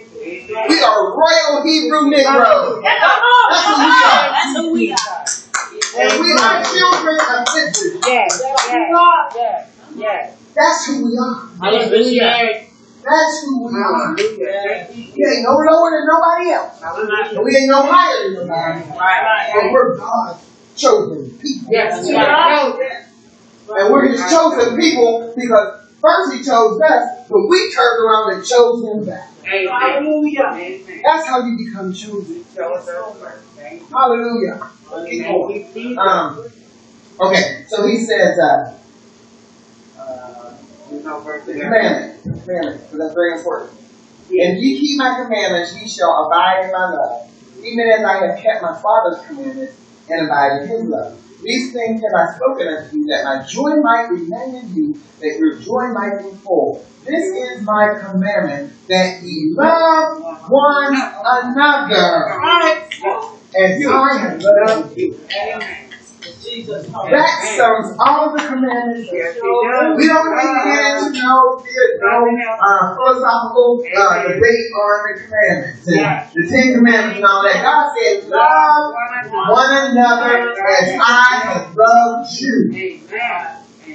[0.69, 2.83] We are royal Hebrew Negroes.
[2.83, 4.27] That's who we are.
[4.29, 5.25] That's who we are.
[5.97, 8.01] And we are children of Israel.
[8.05, 8.41] Yes.
[8.43, 9.35] Yes.
[9.35, 9.78] Yes.
[9.95, 10.37] Yes.
[10.55, 11.49] That's who we are.
[11.61, 12.65] Hallelujah.
[13.03, 14.15] That's who we are.
[14.15, 14.87] Hallelujah.
[14.91, 16.81] We ain't no lower than nobody else.
[17.35, 18.97] And we ain't no higher than nobody else.
[18.99, 19.51] Right.
[19.53, 21.71] But we're God's chosen people.
[21.71, 22.07] Yes.
[22.09, 23.05] Yes.
[23.69, 28.45] And we're his chosen people because first he chose us, but we turned around and
[28.45, 29.31] chose him back.
[29.45, 30.05] Amen.
[30.07, 31.01] Amen.
[31.03, 32.43] That's how you become chosen.
[32.53, 33.41] Show us our work.
[33.55, 33.87] Thank you.
[33.95, 34.69] Hallelujah.
[35.07, 35.63] Keep going.
[35.63, 35.97] Thank you, Jesus.
[35.97, 36.43] Um,
[37.19, 38.78] okay, so he says, uh,
[40.89, 41.55] There's no verse there.
[41.55, 43.79] commandment, commandment, because that's very important.
[44.29, 47.29] If ye keep my commandments, ye shall abide in my love,
[47.61, 49.73] even as I have kept my Father's commandments
[50.09, 51.19] and abide in his love.
[51.41, 55.37] These things have I spoken unto you, that my joy might remain in you, that
[55.39, 56.85] your joy might be full.
[57.05, 62.39] This is my commandment, that ye love one another,
[63.55, 65.25] as I have loved you.
[65.35, 65.88] Amen.
[66.53, 69.09] That sums all the commandments.
[69.11, 69.35] Yes.
[69.35, 71.35] We don't need to get into no,
[72.01, 72.15] no
[72.59, 76.29] uh, philosophical uh, debate on the commandments, and Yeah.
[76.33, 77.61] the Ten Commandments, and all that.
[77.61, 78.93] God said, "Love
[79.49, 82.71] one another as I have loved you,"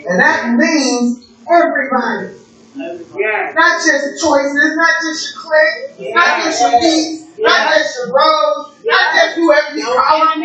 [0.07, 2.35] and that means everybody,
[2.77, 3.55] Yes.
[3.55, 8.75] not just choices, not just your clique, not just your geeks, not just your bros,
[8.85, 10.43] not just whoever you call them.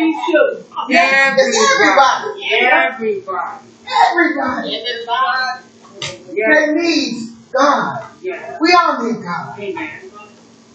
[0.88, 3.66] It's everybody, Everybody.
[3.86, 5.64] everybody
[6.32, 6.66] Yes.
[6.66, 8.06] that needs God.
[8.22, 8.58] Yes.
[8.60, 9.58] We all need God.
[9.58, 10.00] Amen.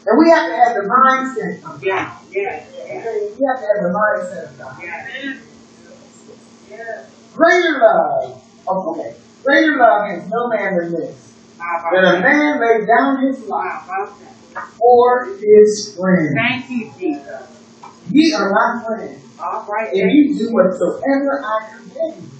[0.07, 2.11] And we have to have the mindset of God.
[2.29, 2.69] Yes.
[2.75, 3.37] Yes.
[3.39, 4.75] We have to have the mindset of God.
[6.69, 7.11] Yes.
[7.33, 8.43] Greater love.
[8.67, 9.15] Okay.
[9.43, 11.33] Greater love has no man than this.
[11.57, 14.34] That a man lay down his life How about that?
[14.77, 16.35] For his friend.
[16.35, 17.47] Thank you, Jesus.
[18.09, 19.21] Ye are my friends.
[19.39, 19.89] All right.
[19.91, 22.31] If you do whatsoever I command you.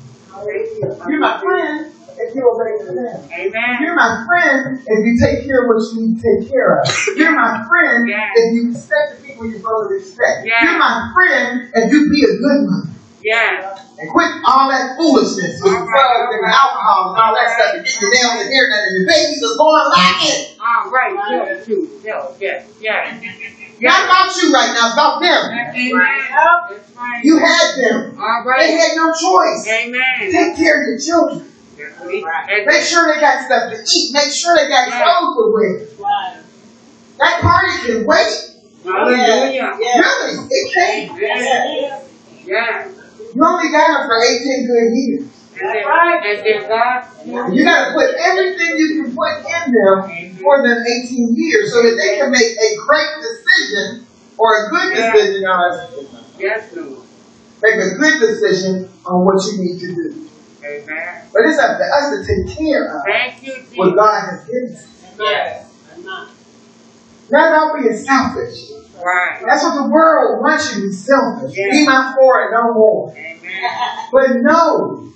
[1.08, 3.32] You're my friend if you obey the command.
[3.32, 3.78] Amen.
[3.82, 6.88] You're my friend if you take care of what you need to take care of.
[7.18, 8.32] You're my friend Yes.
[8.36, 10.46] if you respect the people you're supposed to respect.
[10.46, 10.64] Yes.
[10.64, 12.95] You're my friend if you be a good mother.
[13.26, 13.82] Yes.
[13.98, 16.62] And quit all that foolishness with All right, drugs and all right.
[16.62, 19.58] alcohol and all that stuff and get you down in here and your babies are
[19.58, 20.46] going lacking.
[20.62, 21.14] All right.
[21.18, 22.04] Tell the truth.
[22.06, 22.38] Tell.
[22.40, 22.70] Yes.
[22.80, 23.18] Yes.
[23.82, 25.42] Not about you right now, it's about them.
[25.52, 25.98] Amen.
[25.98, 27.22] That's right.
[27.24, 28.14] You had them.
[28.22, 29.68] All They had no choice.
[29.74, 30.32] Amen.
[30.32, 31.52] Take care of your children.
[31.82, 34.14] And- Make sure they got stuff to eat.
[34.14, 35.02] Make sure they got Yeah.
[35.04, 35.82] clothes to wear.
[37.18, 38.52] That party can wait.
[38.86, 39.78] Hallelujah.
[39.80, 41.10] Really, it can.
[41.18, 42.02] Amen.
[42.46, 42.88] Yeah.
[43.36, 45.28] You only got them for 18 good years.
[45.56, 47.54] And then, and then God.
[47.54, 51.82] You got to put everything you can put in them for them 18 years so
[51.84, 54.06] that they can make a great decision
[54.38, 55.44] or a good decision.
[55.44, 56.06] Now, that's-
[56.38, 57.00] Yes, Lord.
[57.62, 60.30] make a good decision on what you need to do.
[60.66, 61.22] Amen.
[61.32, 64.76] But it's up to us to take care of Thank you, what God has given
[64.76, 64.86] us.
[65.20, 65.66] Yes.
[67.32, 68.85] Not about being selfish.
[68.96, 69.42] Right.
[69.46, 71.54] That's what the world wants you to be selfish.
[71.58, 71.72] Yeah.
[71.72, 73.12] Be my for and no more.
[73.12, 74.08] Amen.
[74.12, 75.10] But no,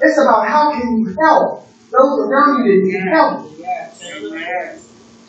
[0.00, 3.14] it's about how can you help those around you that need Yeah.
[3.14, 3.46] help.
[3.50, 4.80] Amen.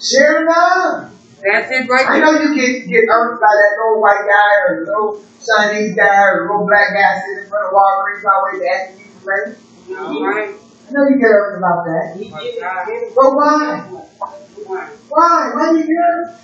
[0.02, 1.12] Share love.
[1.42, 2.26] That's it right I there.
[2.26, 6.46] know you get get irked by that little white guy or little Chinese guy or
[6.46, 9.58] the little black guy sitting in front of Walgreens always asking you for money.
[9.98, 10.54] All right.
[10.54, 12.18] I know you care about that.
[12.20, 12.62] He My did it.
[12.62, 12.86] God.
[13.16, 13.88] But why?
[13.90, 14.90] One.
[15.10, 15.50] Why?
[15.54, 16.38] Why you care?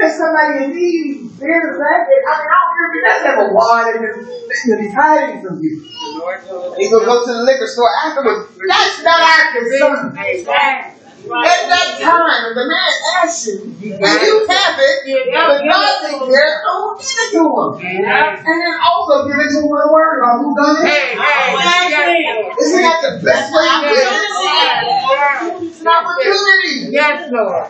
[0.00, 1.28] There's somebody in need.
[1.36, 2.00] There's that.
[2.00, 5.44] I mean, I don't care if he doesn't have a wallet and that he's hiding
[5.44, 5.76] from you.
[5.84, 6.78] The Lord told us.
[6.80, 8.48] He will go to the liquor store afterwards.
[8.64, 10.16] That's not our concern.
[10.16, 10.96] Amen.
[11.20, 12.90] At that time, if the man
[13.20, 13.76] asks you, and
[14.24, 14.96] you have it,
[15.36, 17.70] but God takes care, don't give it to him.
[17.76, 18.40] Amen.
[18.40, 21.20] And then also give it to him with a word about who done Hey, it.
[21.20, 21.52] hey,
[21.92, 22.56] yes, Lord.
[22.56, 24.08] Isn't that the best way to do it?
[24.48, 26.88] Yes, It's an opportunity.
[26.88, 27.68] Yes, Lord.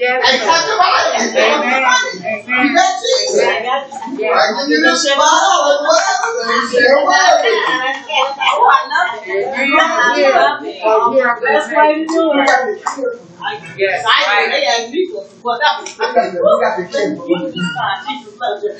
[0.00, 0.80] Yes, And touch the Lord.
[0.80, 1.12] body.
[1.20, 1.84] It's not Amen.
[1.84, 2.12] money.
[2.24, 2.64] Amen.
[2.64, 3.44] You got Jesus.
[3.44, 4.16] I got you.
[4.16, 4.32] Yes.
[4.32, 7.84] I give you this five dollars, whatever, and share a word with you.
[8.40, 9.28] Oh, I love it.
[9.28, 9.76] Amen.
[9.76, 10.80] I love it.
[10.80, 11.36] Yeah.
[11.36, 12.48] Best way to do it.
[13.76, 14.00] Yes.
[14.08, 15.92] I they asked me for what that was.
[16.00, 17.20] I got the, we got the kid.
[17.20, 18.72] Jesus Christ, Jesus loves you.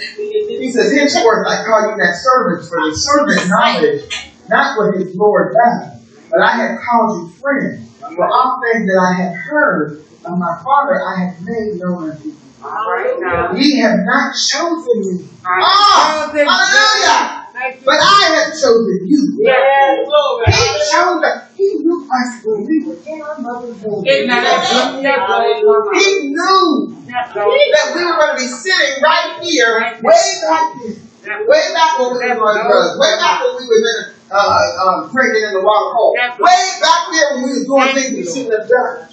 [0.57, 4.09] He says, henceforth I call you that servants, for the servant knowledge,
[4.49, 6.01] not what his Lord does,
[6.33, 7.90] but I have called you friends.
[8.15, 12.29] For all things that I have heard of my Father, I have made known unto
[12.29, 12.37] you.
[12.61, 13.57] Right.
[13.57, 17.41] Ye have not chosen me, I Oh, hallelujah.
[17.85, 19.39] But I have chosen you.
[19.41, 19.99] Yes.
[20.47, 21.51] He chose us.
[21.57, 24.05] He knew us when we were in our mother's womb.
[24.07, 26.05] Isn't that a that blows my mind.
[26.05, 31.10] He knew That that we were going to be sitting right here, way back then.
[31.21, 32.97] Way back when we were drugs.
[32.99, 36.15] Way back when we were uh, uh, pregnant in the water hole.
[36.17, 39.05] Way back there when we were doing things we shouldn't have done.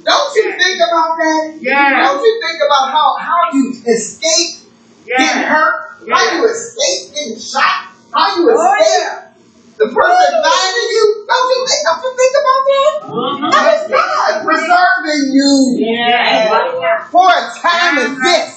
[0.00, 1.58] Don't you think about that?
[1.60, 4.64] Don't you think about how, how you escape
[5.06, 6.08] getting hurt?
[6.08, 7.92] How you escape getting shot?
[8.14, 9.22] How you Oh, escape
[9.76, 11.04] the person dying to you?
[11.28, 12.92] Don't you think, don't you think about that?
[13.52, 16.48] That is God preserving you Yes.
[17.12, 18.48] for a time as this.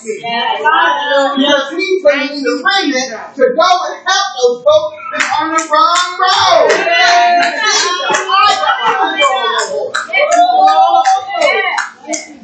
[1.36, 5.48] Because he's going to use the remnant to go and help those folks that's on
[5.52, 7.80] the wrong road.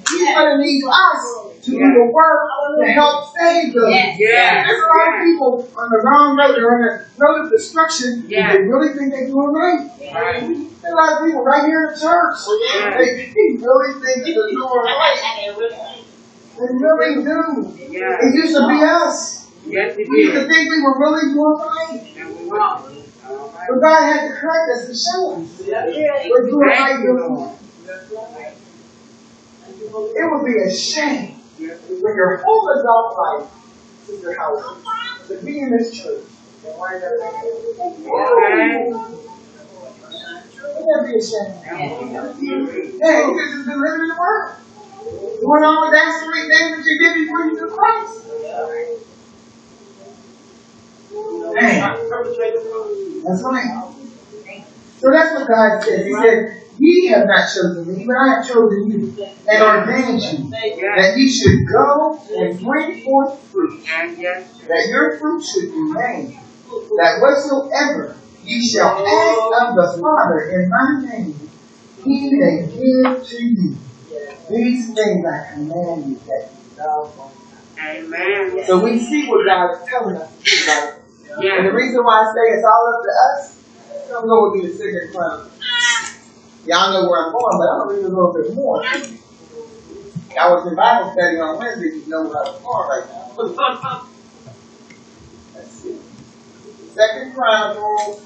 [0.07, 1.21] He's going to need us
[1.63, 2.39] to do the work
[2.79, 3.89] to help save them.
[3.89, 4.17] Yes.
[4.67, 8.09] There's a lot of people on the wrong road, they're on the road of destruction,
[8.23, 8.53] and Yeah.
[8.53, 9.89] they really think they're doing right.
[10.13, 10.43] Right.
[10.43, 12.35] A lot of people right here in church.
[12.45, 12.97] Oh, yeah.
[12.97, 15.91] They, they really think they're doing right.
[16.55, 17.75] They really do.
[17.91, 18.23] Yes.
[18.23, 19.51] It used to be us.
[19.67, 21.99] Yes, We used to think we were really doing right.
[22.15, 22.63] And we went.
[22.63, 23.67] All right.
[23.69, 26.27] But God had to correct us and show us.
[26.29, 27.57] We're doing right doing.
[30.15, 33.51] It would be a shame when your whole adult life,
[34.09, 34.63] is your house
[35.27, 36.23] to be in this church
[40.75, 41.51] Wouldn't be a shame?
[41.65, 44.49] Yeah, you could just been living in the world.
[45.41, 48.13] Doing all of that sweet things that you did before you knew Christ.
[51.55, 51.79] Man,
[53.23, 53.69] that's right.
[54.97, 56.05] So that's what God said.
[56.05, 59.15] He said, Ye have not chosen me, but I have chosen you
[59.47, 65.69] and ordained you that ye should go and bring forth fruit, that your fruit should
[65.71, 66.37] remain,
[66.97, 71.49] that whatsoever ye shall ask of the Father in my name,
[72.03, 73.77] he may give to you.
[74.49, 77.33] These things I command you that you love one.
[77.81, 78.63] Amen.
[78.67, 81.57] So we see what God is telling us to do, right?
[81.57, 83.41] And the reason why I say it's all up to us,
[84.15, 85.51] I'm going to be the second front.
[86.63, 88.81] Y'all know where I'm going, but I'm going to read a little bit more.
[90.35, 94.01] I was in Bible study on Wednesday, you know where I was going right now.
[96.95, 98.23] Second Chronicles.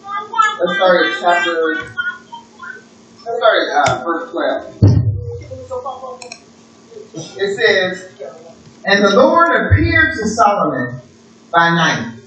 [0.00, 1.52] Let's start at chapter.
[3.20, 5.04] Let's start at uh, verse 12.
[7.36, 8.08] It says,
[8.86, 11.02] And the Lord appeared to Solomon
[11.52, 12.20] by night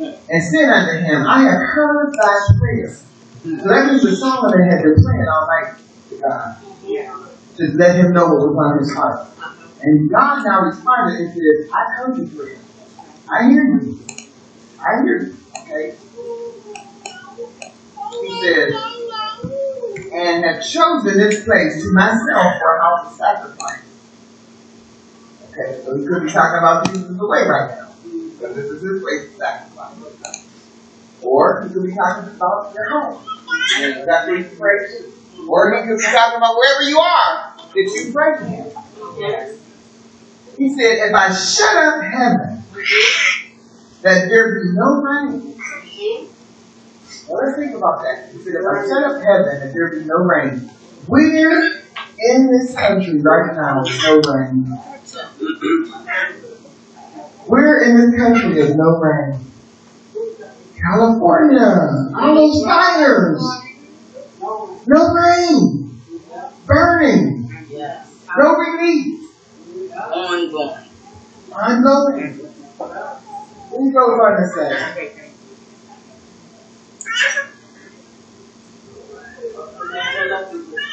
[0.00, 2.90] and said unto him, I have heard thy prayer.
[3.44, 5.78] So that means that Solomon had been praying all night
[6.10, 6.56] to God
[7.58, 9.28] to let him know what was on his heart.
[9.82, 12.58] And God now responded and said, I heard your prayer.
[13.30, 14.25] I hear you.
[14.86, 15.36] I hear you.
[15.62, 15.96] Okay?
[18.20, 18.68] He said,
[20.12, 23.82] and have chosen this place to myself for a house of sacrifice.
[25.50, 27.94] Okay, so he could be talking about Jesus away right now.
[28.04, 30.46] Because this is his place to sacrifice.
[31.22, 33.24] Or he could be talking about your home.
[33.78, 34.44] And that's what he.
[35.48, 38.66] Or he could be talking about wherever you are that you pray to him.
[39.18, 39.58] Yes.
[40.56, 42.62] He said, if I shut up heaven,
[44.06, 45.58] that there be no rain.
[47.28, 48.30] Now let's think about that.
[48.32, 50.70] He said, if I shut up heaven, that there be no rain.
[51.06, 51.82] Where
[52.30, 54.64] in this country right now is no rain?
[57.46, 59.40] Where in this country is no rain?
[60.80, 61.66] California,
[62.16, 63.42] all those fires,
[64.86, 66.00] no rain,
[66.64, 67.50] burning,
[68.38, 69.32] no relief.
[71.52, 72.45] Ongoing.
[72.45, 72.45] I'm
[73.76, 73.86] going.
[73.86, 75.22] What you go about to say?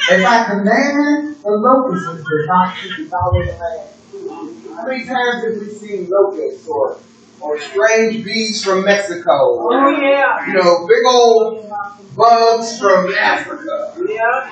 [0.10, 3.90] If I command the locusts to not to devour the land.
[4.76, 6.98] How many times have we seen locusts or,
[7.42, 9.30] or strange bees from Mexico?
[9.32, 10.48] Oh, yeah.
[10.48, 11.70] You know, big old
[12.16, 13.94] bugs from Africa.
[14.08, 14.50] Yeah.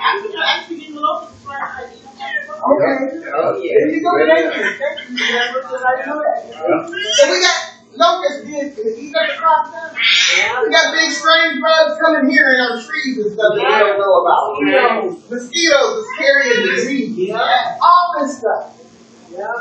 [2.64, 2.96] Okay.
[3.20, 4.10] There you go.
[4.26, 4.62] Thank you.
[4.62, 7.14] Thank you, Deborah, 'cause I know that.
[7.14, 7.58] So we got
[7.96, 10.62] locusts did to eat up the crops now.
[10.62, 13.98] We got big strange bugs coming here in our trees and stuff that we don't
[13.98, 14.60] know about.
[14.60, 17.28] Know, mosquitoes is carrying disease.
[17.28, 17.78] Yeah.
[17.82, 18.78] All this stuff.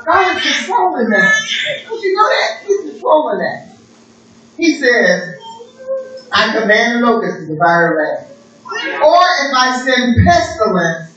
[0.05, 1.33] God is controlling that.
[1.87, 2.63] Don't you know that?
[2.67, 3.77] He's controlling that.
[4.57, 5.39] He says,
[6.31, 8.27] I command the locusts to devour land.
[9.01, 11.11] Or if I send pestilence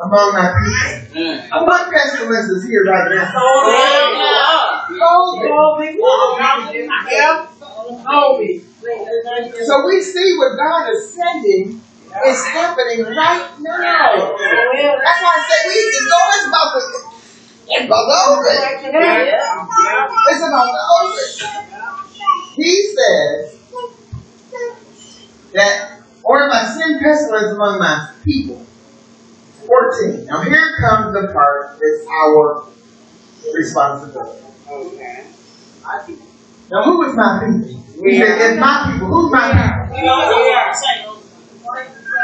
[0.00, 1.22] among my people.
[1.22, 1.66] Mm.
[1.66, 3.32] What pestilence is here right now?
[4.88, 5.92] COVID.
[7.10, 7.36] Yep.
[8.06, 8.60] Kobe.
[9.64, 11.80] So we see what God is sending
[12.26, 14.10] is happening right now.
[14.16, 16.80] That's why I say we it's always about the
[17.70, 18.56] it's about open.
[20.30, 21.28] It's about the open.
[22.56, 23.60] He says
[25.52, 28.64] that, or if I send pestilence among my people.
[29.66, 30.24] 14.
[30.26, 32.64] Now here comes the part that's our
[33.54, 34.47] responsibility.
[34.70, 35.24] Okay.
[36.70, 37.84] Now who is my people?
[38.04, 39.96] He said, if my people, who's my people?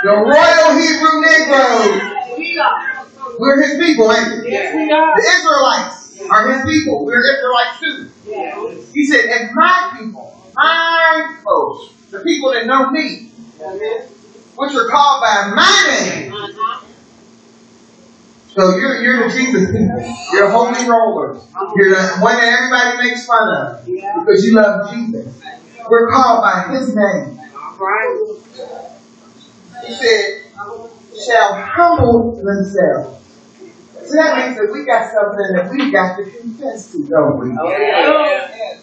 [0.02, 2.36] The royal Hebrew Negroes.
[2.38, 3.06] We are.
[3.38, 4.50] We're his people, ain't we?
[4.50, 5.14] Yes, we are.
[5.16, 7.04] The Israelites are his people.
[7.04, 8.10] We're Israelites too.
[8.26, 8.92] Yes.
[8.92, 13.32] He said, if my people, my folks, the people that know me,
[14.56, 16.86] which are called by my name, uh-huh.
[18.54, 19.98] So you're, you're the Jesus people.
[20.32, 21.42] You're a holy rollers.
[21.74, 25.42] You're the one that everybody makes fun of because you love Jesus.
[25.90, 27.38] We're called by his name.
[27.78, 28.38] Right.
[29.84, 30.44] He said,
[31.26, 33.20] shall humble themselves.
[34.06, 37.56] So that means that we got something that we got to confess to, don't we?
[37.58, 38.78] Oh, yeah.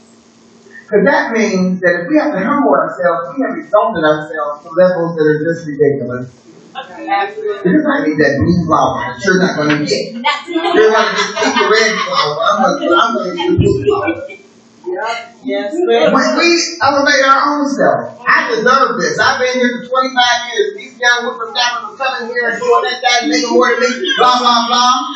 [0.91, 4.69] Because that means that if we have to humble ourselves, we have exalted ourselves to
[4.75, 6.27] levels that are just ridiculous.
[6.71, 10.15] You're not need that blue flower you're not going to get.
[10.15, 12.39] You're just keep the red flower.
[12.47, 14.27] I'm going to, I'm going to get the blue flower.
[15.43, 15.73] Yes,
[16.15, 16.47] We, we
[16.81, 18.19] elevate our own self.
[18.27, 19.19] I deserve this.
[19.19, 20.67] I've been here for 25 years.
[20.77, 24.13] These young whippersnappers are coming here and doing that, that, and making more than me.
[24.17, 25.15] Blah, blah, blah.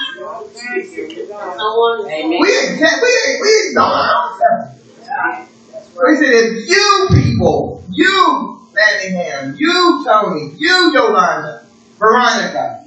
[2.07, 2.39] Amen.
[2.39, 4.75] We, we, we exalt our own self.
[6.09, 11.65] He said, if you people, you Manningham, you Tony, you Yolanda,
[11.97, 12.83] Veronica,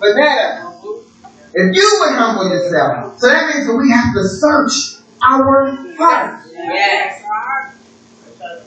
[0.00, 0.72] Vanetta,
[1.54, 6.48] if you would humble yourself, so that means that we have to search our hearts.
[6.54, 7.22] Yes.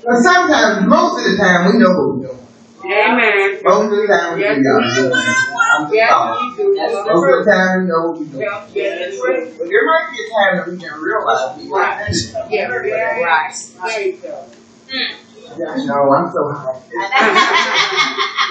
[0.06, 2.46] But sometimes, most of the time, we know what we're doing.
[2.86, 3.60] Amen.
[3.64, 5.14] Most of the time, we Yes, know we do.
[5.14, 6.76] I'm Yes, we do.
[6.76, 8.42] That's Most of the time, we know what we're doing.
[8.42, 9.58] Yeah, yeah, that's right.
[9.58, 12.52] But there might be a time that we can realize we Right.
[12.52, 13.56] Yeah, yeah, right.
[13.84, 14.46] There you go.
[14.92, 15.25] Hmm.
[15.58, 16.82] Yeah, no, I'm so happy.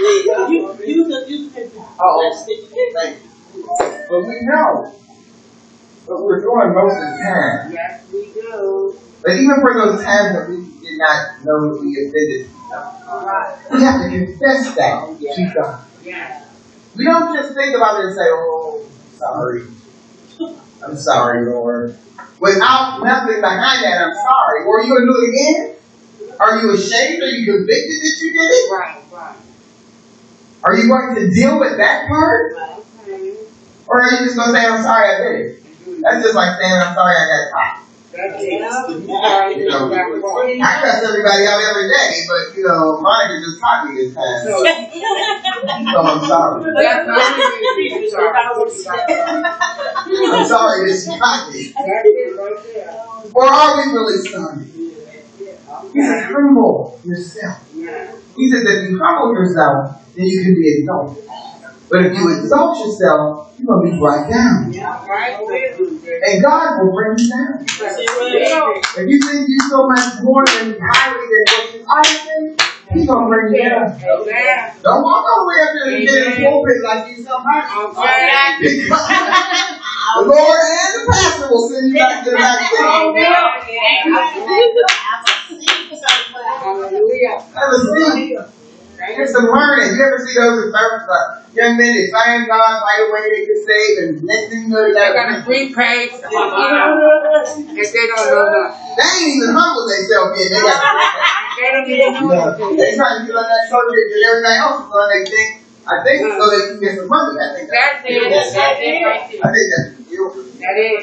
[0.01, 0.09] You,
[0.49, 1.53] you, you.
[2.01, 3.16] Oh, you.
[4.09, 4.95] But we know
[6.07, 7.72] But we're doing most of the time.
[7.72, 8.99] Yes, we do.
[9.22, 12.51] But even for those times that we did not know that we offended,
[13.72, 15.84] we have to confess that to God.
[16.03, 16.47] Yes.
[16.95, 18.86] We don't just think about it and say, oh,
[19.16, 19.62] sorry.
[20.84, 21.99] I'm sorry, Lord.
[22.40, 24.64] Without nothing behind that, I'm sorry.
[24.66, 25.74] Or you going to do it again?
[26.41, 27.22] Are you ashamed?
[27.22, 28.70] Are you convicted that you did it?
[28.72, 29.37] Right, right.
[30.64, 32.53] Are you going to deal with that part?
[33.03, 33.37] Okay.
[33.87, 35.64] Or are you just going to say, I'm sorry, I did it?
[36.03, 37.85] That's just like saying, I'm sorry, I got caught.
[38.12, 38.43] That's.
[38.43, 38.61] You
[39.68, 44.14] know, I cuss everybody out every day, but, you know, Monica just caught me this
[44.14, 44.41] time.
[44.45, 46.64] So, so I'm sorry.
[46.74, 48.72] That's not what
[50.07, 51.72] you I'm sorry that she caught me.
[51.72, 53.05] That's it right there.
[53.35, 54.64] Or are we really sorry?
[55.93, 57.59] He said, humble yourself.
[58.37, 61.25] He says, if you humble yourself, then you can be exalted.
[61.91, 64.72] But if you exalt yourself, you're going to be brought down.
[66.27, 67.62] And God will bring you down.
[67.62, 72.61] If you think you're so much more than highly than what you think,
[72.95, 73.87] He's going to bring you down.
[74.83, 77.66] Don't walk all the way up there and get the pulpit like you somebody.
[78.61, 79.09] Because
[80.14, 82.61] the Lord and the pastor will send you back to the back.
[85.45, 87.36] Hallelujah.
[87.53, 88.36] Ever see?
[88.95, 89.42] Thank It's you.
[89.42, 89.90] the learning.
[89.99, 93.97] You ever see those uh, young men that find God right away they get saved
[94.01, 96.14] and next thing you know they got a free page.
[97.74, 98.97] If they don't know nothing.
[98.97, 100.49] They ain't even humble themselves yet.
[100.49, 100.78] They got
[101.59, 104.90] They don't even know they trying to get on that subject and everything else is
[104.95, 105.51] on they think
[105.84, 107.36] I think so they can get some money.
[107.36, 108.30] I think That's that's it.
[108.30, 110.26] That's it right I think that's the deal.
[110.32, 111.03] That is.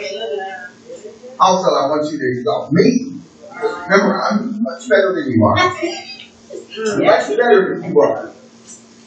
[1.38, 3.21] Also I want you to exalt me.
[3.62, 5.56] Remember, I'm much better than you are.
[5.56, 8.34] Much better than you are.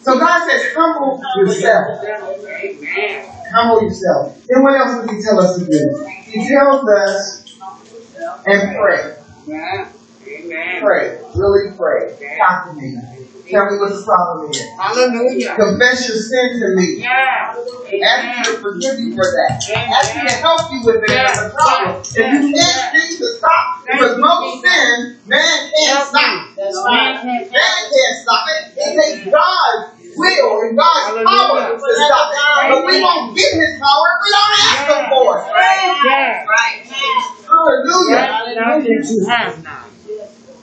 [0.02, 2.04] So God says, humble yourself.
[2.04, 3.30] Amen.
[3.52, 4.38] Humble yourself.
[4.46, 6.06] Then what else does he tell us to do?
[6.24, 7.58] He tells us
[8.46, 9.16] and pray.
[9.48, 10.82] Amen.
[10.82, 11.20] Pray.
[11.34, 12.36] Really pray.
[12.38, 12.96] Talk to me.
[13.50, 14.64] Tell me what the problem is.
[14.80, 15.54] Hallelujah.
[15.56, 17.02] Confess your sin to me.
[17.04, 17.52] Yeah.
[17.52, 19.60] Ask me to forgive you for that.
[19.60, 22.00] Ask me to help you with it as a problem.
[22.00, 26.56] If you can't seem to stop, because most sin, man can't stop.
[26.56, 27.20] That's Man right.
[27.20, 28.62] can't Man can't stop it.
[28.80, 32.40] It takes God's will and God's power to stop it.
[32.72, 35.44] But we won't get His power if we don't ask Him for it.
[35.52, 36.48] Yeah.
[36.48, 36.80] Right.
[37.44, 38.24] Hallelujah.
[38.56, 39.84] That's not that you have now.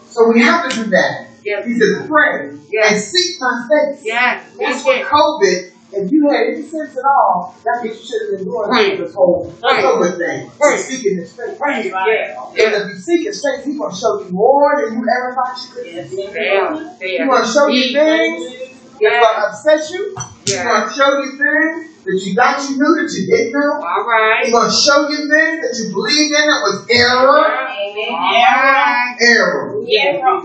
[0.10, 1.28] So we have to do that.
[1.44, 1.66] Yeah.
[1.66, 4.02] He says, pray and seek my face.
[4.06, 4.44] Yeah.
[4.44, 5.06] That's That's what it.
[5.08, 8.70] COVID, if you had any sense at all, that's what you should have been doing
[8.70, 8.98] Right.
[8.98, 9.84] this whole Right.
[9.84, 10.52] COVID thing.
[10.62, 10.80] Right.
[10.80, 11.58] Seeking His face.
[11.58, 12.06] Praise God.
[12.08, 12.44] Yeah.
[12.50, 12.82] And Yeah.
[12.84, 15.58] if you seek His face, He's going to show you more than you ever thought
[15.64, 15.88] you could.
[15.96, 16.80] Yes, He's They are.
[17.00, 17.28] They are.
[17.28, 19.10] going to show you things that's Yeah.
[19.10, 20.16] going to upset you.
[20.46, 20.64] He's Yeah.
[20.66, 23.78] going to show you things that you thought you knew that you didn't know.
[23.78, 24.44] All right.
[24.44, 27.30] He's going to show you things that you believed in that was error.
[27.30, 29.16] All right.
[29.22, 29.84] Error.
[29.86, 30.42] Yeah.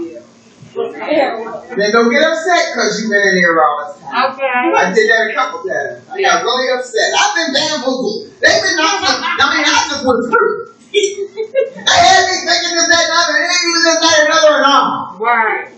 [0.76, 4.32] Then don't get upset because you've been in error all this time.
[4.32, 4.44] Okay.
[4.44, 6.04] I did that a couple times.
[6.12, 7.16] I got really upset.
[7.16, 8.28] I've been bamboozled.
[8.44, 9.00] They've been not.
[9.00, 10.76] I mean, I just was through.
[11.76, 13.36] They had me thinking this, that, and other.
[13.36, 15.16] It ain't even this, that, and other, and all.
[15.20, 15.68] Right.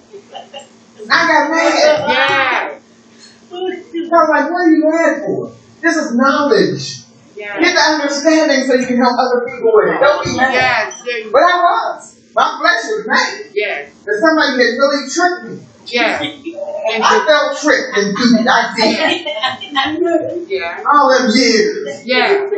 [1.10, 1.74] I got mad.
[2.08, 2.78] Yeah.
[3.50, 5.52] I was like, what are you mad for?
[5.80, 7.02] This is knowledge.
[7.36, 7.60] Yeah.
[7.60, 10.00] Get the understanding so you can help other people with it.
[10.00, 10.52] Don't be mad.
[10.52, 11.02] Yes.
[11.06, 11.28] Yeah.
[11.32, 12.18] But I was.
[12.34, 13.50] My flesh was mad.
[13.54, 13.92] Yes.
[14.04, 15.66] That somebody had really tricked me.
[15.86, 16.22] Yeah.
[16.88, 18.48] And I felt tricked and duped.
[18.48, 20.48] I did.
[20.48, 20.82] yeah.
[20.88, 22.48] All them years Yeah.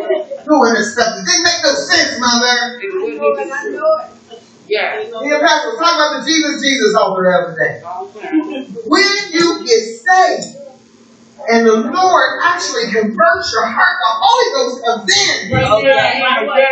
[0.46, 1.18] doing this stuff.
[1.18, 2.78] It didn't make no sense, mother.
[2.80, 3.80] It wouldn't even
[4.68, 5.02] Yeah.
[5.02, 7.82] Me and Pastor was talking about the Jesus Jesus altar the other day.
[7.82, 8.70] Okay.
[8.86, 10.59] When you get saved
[11.48, 15.50] and the Lord actually converts your heart, the Holy Ghost comes in.
[15.50, 16.20] Yeah.
[16.20, 16.66] My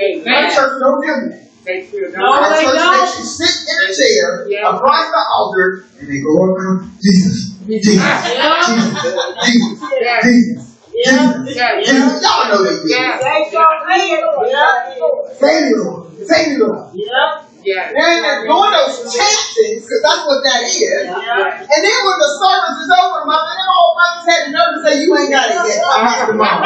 [0.00, 0.54] Amen.
[0.54, 1.48] church don't do that.
[1.64, 2.52] They sure No, My don't.
[2.52, 4.74] they church makes you sit in a chair Yeah.
[4.76, 8.62] across the altar and they go around Jesus, Jesus, Yeah.
[8.64, 9.02] Jesus,
[9.44, 10.22] Jesus, Yeah.
[10.22, 11.42] Jesus, Yeah.
[11.42, 11.56] Jesus.
[11.56, 11.80] Yeah.
[11.80, 12.22] Jesus.
[12.22, 12.88] Y'all know they do.
[12.88, 13.18] Yeah.
[13.18, 14.24] They sure did.
[14.48, 15.38] Yeah.
[15.38, 16.26] Say it, Lord.
[16.26, 16.88] Say it, Lord.
[16.94, 17.42] Yeah.
[17.64, 17.90] Yeah.
[17.92, 20.78] They ain't just doing those chantings, because that's what that is.
[20.78, 21.58] Yeah.
[21.58, 24.80] And then when the service is over, mother, them old mothers had the nerve to
[24.86, 25.82] say, you ain't got it yet.
[25.84, 26.64] Come back tomorrow.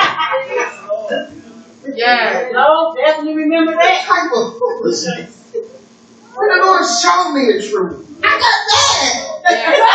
[1.95, 2.49] Yeah.
[2.53, 4.05] No, definitely remember That that.
[4.07, 5.51] type of foolishness.
[6.34, 9.93] When the Lord showed me the truth, I got mad.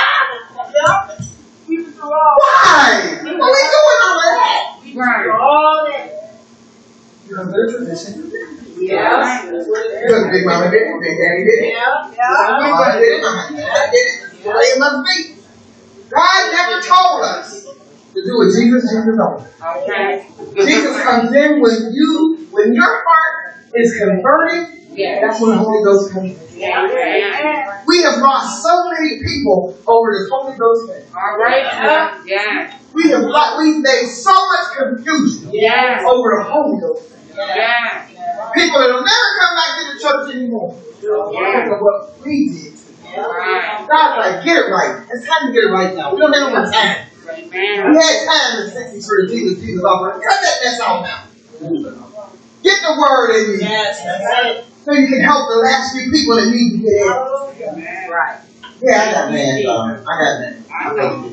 [0.73, 1.25] Yeah.
[1.67, 2.35] We was through all.
[2.37, 3.19] Why?
[3.23, 4.79] What are we doing all that?
[4.83, 5.23] We was Right.
[5.23, 6.03] through all that.
[7.27, 8.26] Because their tradition.
[10.07, 10.15] Yeah.
[10.15, 10.31] That's what it is.
[10.31, 11.73] Because Big Mama did it, Big Daddy did it.
[11.73, 12.11] Yeah.
[12.15, 12.71] Yeah.
[12.71, 13.65] Mama did it, Mama did it.
[13.67, 14.43] I did it.
[14.43, 15.35] That's it must be.
[16.09, 19.43] God never told us to do a Jesus, Jesus only.
[19.83, 20.27] Okay.
[20.55, 25.19] Jesus comes in when you, when your heart is converted, Yeah.
[25.21, 26.59] that's when the Holy Ghost comes in.
[26.59, 26.87] Yeah.
[27.85, 31.03] We have lost so many people over this Holy Ghost thing.
[31.15, 31.63] All right.
[31.63, 32.23] Yeah.
[32.25, 32.79] Yeah.
[32.93, 36.03] We have lost, we've made so much confusion Yeah.
[36.07, 37.35] over the Holy Ghost thing.
[37.37, 38.07] Yeah.
[38.53, 40.79] People that'll never come back to the church anymore.
[41.01, 41.63] Yeah.
[41.63, 42.73] Because of what we did.
[43.17, 43.85] Right.
[43.89, 45.05] God's like, get it right.
[45.09, 46.13] It's time to get it right now.
[46.13, 47.07] We don't have no more time.
[47.27, 50.21] We had time in 60s for the Jesus, Jesus offering.
[50.21, 51.23] Cut that mess off now.
[52.63, 53.57] Get the word in you.
[53.59, 54.65] Yes, that's it.
[54.83, 58.09] So you can help the last few people that need to get in.
[58.09, 58.39] Right.
[58.81, 59.99] Yeah, I got mad, dog.
[59.99, 60.63] I got mad.
[60.69, 61.31] I know.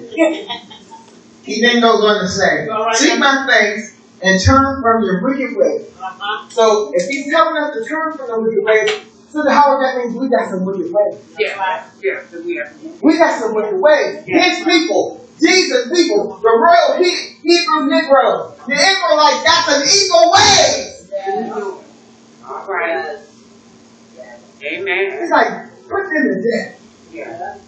[1.42, 3.93] He then goes on to say, Seek my face
[4.24, 5.92] and turn from your wicked ways.
[6.00, 6.48] Uh-huh.
[6.48, 9.98] So if he's telling us to turn from the wicked ways, so the how that
[9.98, 11.20] means we got some wicked ways.
[11.38, 11.84] Yeah.
[12.00, 12.24] Yeah.
[12.30, 12.72] So we have.
[13.02, 14.24] We got some wicked ways.
[14.24, 21.10] His people, Jesus' people, the royal he- Hebrew Negro, the Israelites got some evil ways.
[22.48, 23.18] All right.
[24.64, 25.12] Amen.
[25.12, 26.80] It's like, put them to death.
[27.12, 27.58] Yeah.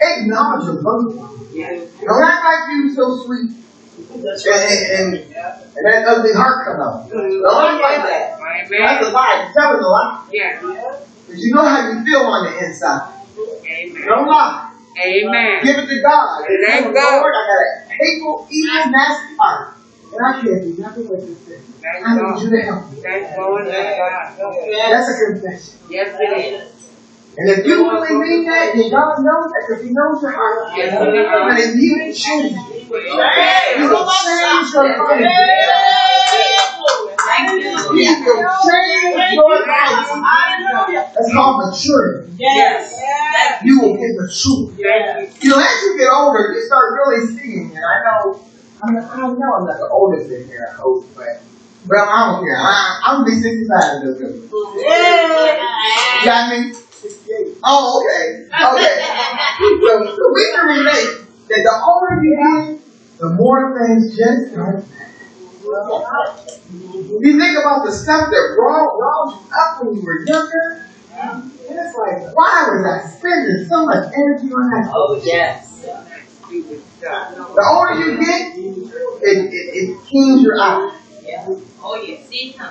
[0.00, 1.28] Acknowledge your brother.
[1.52, 1.84] Yeah.
[2.04, 3.65] Don't act like you so sweet
[3.96, 4.72] That's and, right.
[4.92, 7.08] and, and, and that ugly heart come out.
[7.08, 7.42] Mm-hmm.
[7.42, 8.36] Don't act like that.
[8.36, 9.12] That's a Amen.
[9.12, 9.34] lie.
[9.44, 10.28] You're telling a lie.
[10.32, 10.60] Yeah.
[10.60, 13.12] Because you know how you feel on the inside.
[13.36, 14.06] Amen.
[14.06, 14.72] Don't lie.
[15.00, 15.64] Amen.
[15.64, 16.40] Give it to God.
[16.40, 17.20] Let it Tell go.
[17.20, 19.76] Lord, I got a hateful, evil, nasty heart.
[20.12, 21.62] And I can't do nothing with this thing.
[21.84, 23.00] I need you to help me.
[23.00, 24.36] Thank Lord, God.
[24.36, 25.78] That's a confession.
[25.90, 26.76] Yes, it is.
[27.38, 30.72] And if you really mean that, then God knows that because He knows your heart.
[30.74, 31.44] Yes, He does.
[31.44, 35.18] But if you change it, you change your life.
[36.32, 40.08] He will change your life.
[41.14, 42.32] That's called maturity.
[42.38, 42.94] Yes.
[43.64, 44.70] You will get mature.
[44.76, 47.70] Thank You know, as you get older, you start really seeing.
[47.74, 48.40] And I know,
[48.82, 51.42] I, mean, I know I'm not the oldest in here, I hope, but
[51.88, 52.56] well, I don't care.
[52.58, 54.46] I, I'm gonna be 65 in November.
[54.76, 56.74] You got me?
[57.62, 58.46] Oh, okay.
[58.50, 58.94] Okay.
[59.86, 62.80] so, so we can relate that the older you get,
[63.18, 64.84] the more things just don't.
[67.18, 70.66] You think about the stuff that brought riled you up when you were younger,
[71.10, 74.92] and it's like, why was I spending so much energy on that?
[74.94, 75.82] Oh, yes.
[76.48, 80.94] The older you get, it, it, it keens your eye.
[81.82, 82.66] Oh, you see him.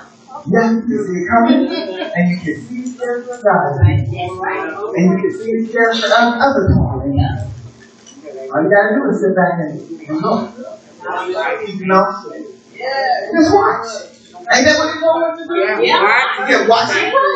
[0.48, 3.12] Yeah, you see it coming, and you can see for
[3.44, 3.80] God.
[3.88, 3.98] And
[5.12, 7.65] you can see for other other people.
[8.54, 9.80] All you gotta do is sit back and,
[10.22, 10.54] look.
[11.68, 12.04] You know?
[13.34, 13.88] Just watch.
[14.54, 15.56] Ain't that what he told to do?
[15.86, 16.50] Yeah, watch.
[16.50, 17.36] Yeah, watch and pray.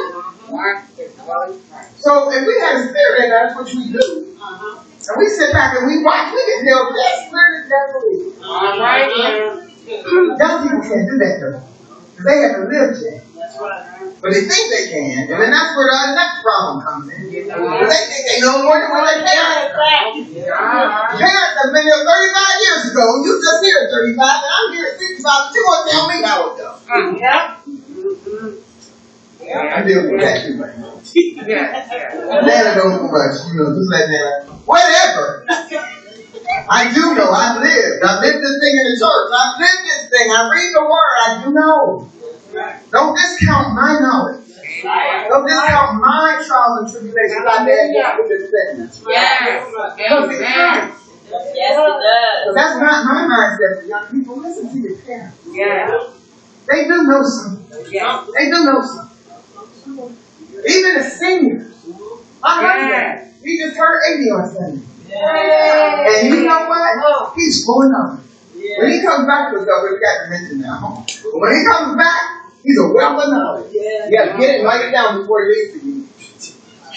[0.50, 1.86] Watch as well as pray.
[1.98, 5.88] So if we had a spirit that's what we do, and we sit back and
[5.88, 8.46] we watch, we can tell that spirit is devil.
[8.46, 9.10] All right.
[9.90, 11.62] Young people can't do that though.
[12.26, 13.24] They haven't lived yet.
[13.60, 15.28] But they think they can.
[15.32, 17.32] And then that's where the next problem comes in.
[17.32, 19.76] They think they know more than what their parents.
[21.20, 23.04] Parents have been here 35 years ago.
[23.04, 25.24] and You just here at 35, and I'm here at 65.
[25.24, 26.80] But you want to tell me how it goes.
[26.88, 27.16] Mm-hmm.
[29.40, 29.76] Yeah.
[29.76, 30.76] I deal with that too, man.
[31.14, 32.14] Yes, yes.
[32.46, 33.36] Nana knows too much.
[33.50, 34.46] You know, just let Nana.
[34.68, 35.46] Whatever.
[36.70, 37.32] I do know.
[37.32, 38.04] I've lived.
[38.04, 39.30] I've lived this thing in the church.
[39.34, 40.28] I've lived this thing.
[40.30, 41.16] I read the word.
[41.18, 42.12] I do know.
[42.92, 44.46] Don't discount my knowledge.
[45.30, 49.04] Don't discount my trials and tribulations I've had with this thing.
[49.10, 49.66] Yes.
[49.98, 50.54] Because it Amen.
[50.54, 51.10] counts.
[51.30, 52.56] Yes, it does.
[52.56, 54.38] That's not my mindset young people.
[54.40, 55.38] Listen to your parents.
[55.52, 55.92] Yes.
[56.68, 57.86] They do know something.
[57.92, 58.30] Yes.
[58.36, 60.18] They do know something.
[60.68, 61.74] Even the seniors.
[62.44, 63.34] I heard that.
[63.44, 64.86] He just heard Avion Sunday.
[65.08, 66.06] Yeah.
[66.08, 67.34] And you know what?
[67.36, 68.20] He's full of
[68.60, 68.78] knowledge.
[68.80, 71.06] When he comes back to us, though, we got to mention now.
[71.08, 73.72] But when he comes back, he's a wealth of knowledge.
[73.72, 74.06] Yeah.
[74.06, 76.08] You got to get it and write it down before he leaves to you.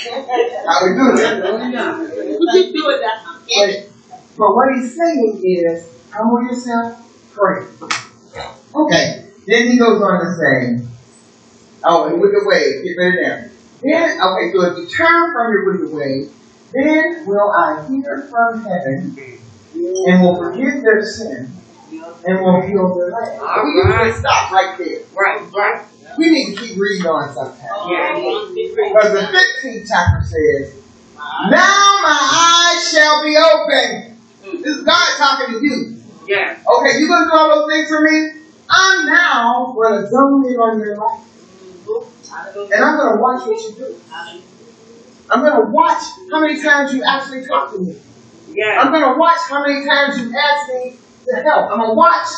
[0.67, 2.39] How we do that?
[2.41, 3.23] We keep doing that.
[3.25, 3.91] But,
[4.37, 6.99] but what he's saying is, humble yourself,
[7.33, 7.67] pray.
[8.75, 9.29] Okay.
[9.47, 10.87] Then he goes on to say,
[11.85, 13.51] oh, and wicked ways, get rid of them.
[13.83, 16.33] Then, okay, so if you turn from your wicked ways,
[16.73, 19.17] then will I hear from heaven
[19.75, 21.53] and will forgive their sin
[22.25, 23.41] and will heal their land.
[23.41, 25.01] All we usually to stop right there.
[25.15, 25.87] Right, right.
[26.19, 27.61] We need to keep reading on sometimes.
[27.89, 28.15] Yeah.
[28.15, 30.83] Because the 15th chapter says,
[31.17, 34.19] Now my eyes shall be open.
[34.63, 36.03] This is God talking to you.
[36.27, 36.59] Yeah.
[36.59, 38.43] Okay, you gonna do all those things for me?
[38.69, 41.21] I'm now gonna zone in on your life.
[42.73, 44.01] And I'm gonna watch what you do.
[45.31, 48.01] I'm gonna watch how many times you actually talk to me.
[48.61, 50.99] I'm gonna watch how many times you ask me
[51.29, 51.71] to help.
[51.73, 52.29] I'm gonna watch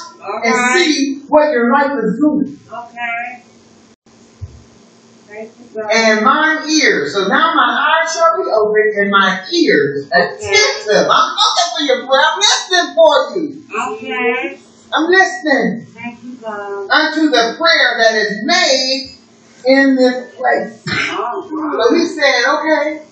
[0.45, 2.59] and see what your life is doing.
[2.73, 3.43] Okay.
[5.27, 5.91] Thank you, God.
[5.93, 7.13] And mine ears.
[7.13, 11.09] So now my eyes shall be open and my ears attentive.
[11.11, 12.25] I'm looking for your prayer.
[12.25, 13.65] I'm listening for you.
[13.91, 14.61] Okay.
[14.93, 16.89] I'm listening Thank you, God.
[16.91, 19.19] unto the prayer that is made
[19.65, 20.85] in this place.
[20.87, 23.03] Oh, All So he's saying, okay,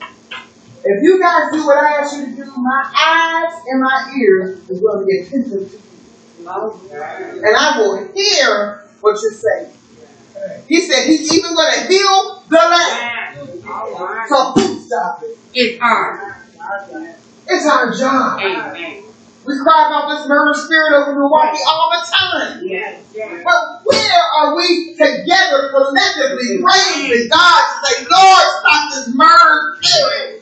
[0.85, 4.69] if you guys do what I ask you to do, my eyes and my ears
[4.69, 5.93] is going to be attentive to you.
[7.45, 9.73] And I will hear what you're saying.
[10.67, 13.37] He said he's even going to heal the land.
[13.37, 14.29] Yes.
[14.29, 15.39] So please stop it.
[15.53, 16.19] It's hard.
[17.47, 18.41] It's our job.
[18.41, 19.03] Amen.
[19.45, 22.61] We cry about this murder spirit over Milwaukee all the time.
[22.65, 23.05] Yes.
[23.13, 23.43] Yes.
[23.45, 29.77] But where are we together collectively praying praising God to say, Lord, stop this murder
[29.83, 30.42] spirit?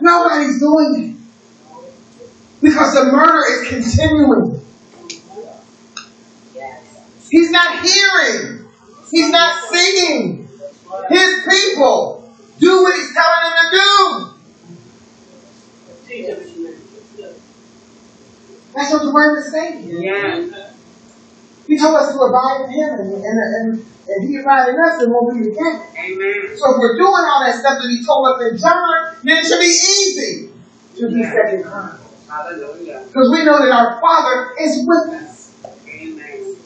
[0.00, 1.14] Nobody's doing it.
[2.60, 4.60] Because the murder is continuing.
[7.30, 8.66] He's not hearing.
[9.10, 10.48] He's not seeing.
[11.08, 14.34] His people do what he's telling them to do.
[18.74, 19.88] That's what the word is saying.
[19.88, 20.73] Yes.
[21.66, 25.02] He told us to abide in Him, and, and, and, and He abide in us,
[25.02, 25.80] and we'll be together.
[25.96, 26.56] Amen.
[26.56, 29.46] So if we're doing all that stuff that He told us in John, then it
[29.46, 30.52] should be easy
[31.00, 32.04] to be second Chronicles.
[32.28, 33.04] Hallelujah.
[33.06, 35.54] Because we know that our Father is with us.
[35.88, 36.56] Amen.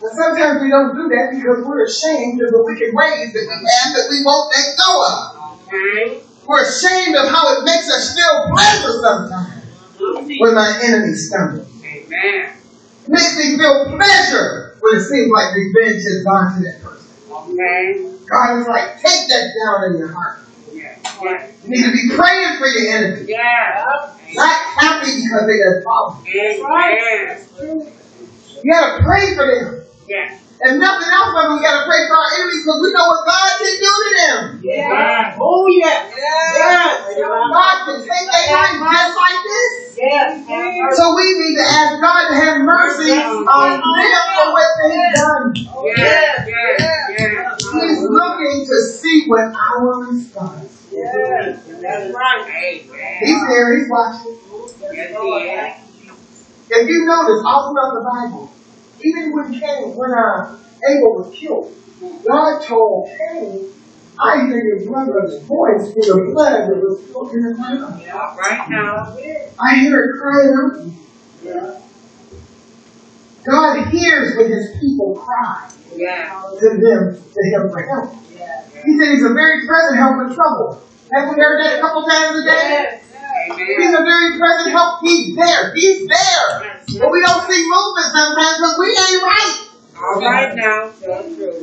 [0.00, 3.68] And sometimes we don't do that because we're ashamed of the wicked ways that we
[3.68, 5.68] have that we won't let go of.
[5.68, 6.22] Okay.
[6.46, 9.64] We're ashamed of how it makes us feel pleasure sometimes
[9.98, 10.40] mm-hmm.
[10.40, 11.68] when my enemy stumbles.
[11.84, 12.59] Amen.
[13.10, 17.10] Makes me feel pleasure when it seems like revenge has gone to that person.
[17.28, 18.16] Okay.
[18.30, 20.38] God is like, take that down in your heart.
[20.72, 21.52] Yes.
[21.64, 23.24] You need to be praying for your enemy.
[23.26, 24.16] Yes.
[24.32, 26.28] Not happy because they got problems.
[26.28, 27.90] Amen.
[28.62, 29.82] You gotta pray for them.
[30.06, 30.40] Yes.
[30.62, 33.48] And nothing else, but we gotta pray for our enemies because we know what God
[33.56, 34.60] can do to them.
[34.62, 35.38] Yes.
[35.40, 36.12] Oh, yes.
[36.12, 37.16] Yes.
[37.16, 39.96] God can take their life just like this.
[39.96, 40.96] Yes.
[41.00, 45.48] So we need to ask God to have mercy on them for what they've done.
[45.96, 46.44] Yes.
[46.46, 46.76] Yes.
[47.08, 47.56] Yes.
[47.72, 50.88] He's looking to see what our response.
[50.92, 51.64] Yes.
[51.80, 52.84] That's right.
[52.84, 53.16] Amen.
[53.20, 54.36] He's there, he's watching.
[54.92, 55.74] Yes, he is.
[56.72, 58.52] If you notice all throughout the Bible,
[59.02, 60.56] even when Cain, when uh,
[60.88, 61.72] Abel was killed,
[62.28, 63.72] God told Cain,
[64.20, 68.36] I hear your brother's voice through the blood that was spoken in my mouth.
[68.36, 69.16] right now.
[69.60, 71.80] I hear it crying out.
[73.48, 76.28] God hears when his people cry Yes.
[76.60, 78.20] to them, to him for help.
[78.84, 80.84] He said he's a very present help in trouble.
[81.12, 83.00] Have we heard that a couple times a day?
[83.56, 85.00] He's a very present help.
[85.02, 85.74] He's there.
[85.74, 86.80] He's there.
[86.98, 89.68] But we don't see movement sometimes because we ain't right.
[89.96, 90.90] All right now.
[91.00, 91.60] Tell the truth.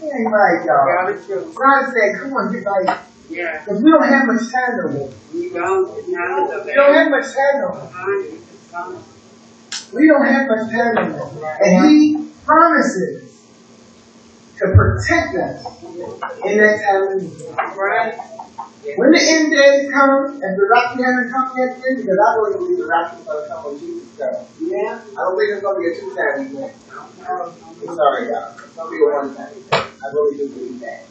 [0.00, 1.52] We ain't right, y'all.
[1.54, 3.00] God said, come on, get right.
[3.28, 3.64] Yes.
[3.64, 5.12] Because we don't have much time no more.
[5.32, 6.06] We don't.
[6.06, 9.02] We don't have much time no more.
[9.92, 11.56] We don't have much time no more.
[11.62, 13.30] And He promises
[14.58, 15.82] to protect us
[16.44, 17.76] in that time.
[17.76, 18.14] Right.
[18.96, 22.56] When the end days come, and the rapture hasn't come yet, then, because I really
[22.58, 24.48] believe the rapture is going to come when Jesus comes.
[24.60, 24.98] Yeah.
[24.98, 26.74] I don't think it's going to be a two-time event.
[27.20, 28.56] I'm sorry, y'all.
[28.56, 29.84] It's going to be a one-time event.
[30.00, 31.06] I really do believe that.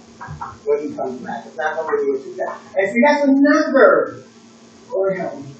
[0.66, 1.46] When he comes back.
[1.48, 2.60] It's not going to be a two-time.
[2.76, 4.24] And see, that's another,
[4.90, 5.56] Lord help me.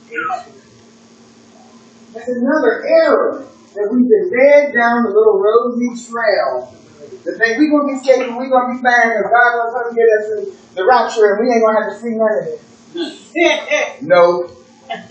[2.14, 3.46] That's another error
[3.76, 6.74] that we've been led down the little rosy trail.
[7.00, 10.08] To think we're to be and we're to be fine and God's to come get
[10.20, 10.42] us in
[10.76, 14.02] the rapture and we ain't to have to see none of this.
[14.02, 14.52] No.
[14.90, 15.08] Yeah.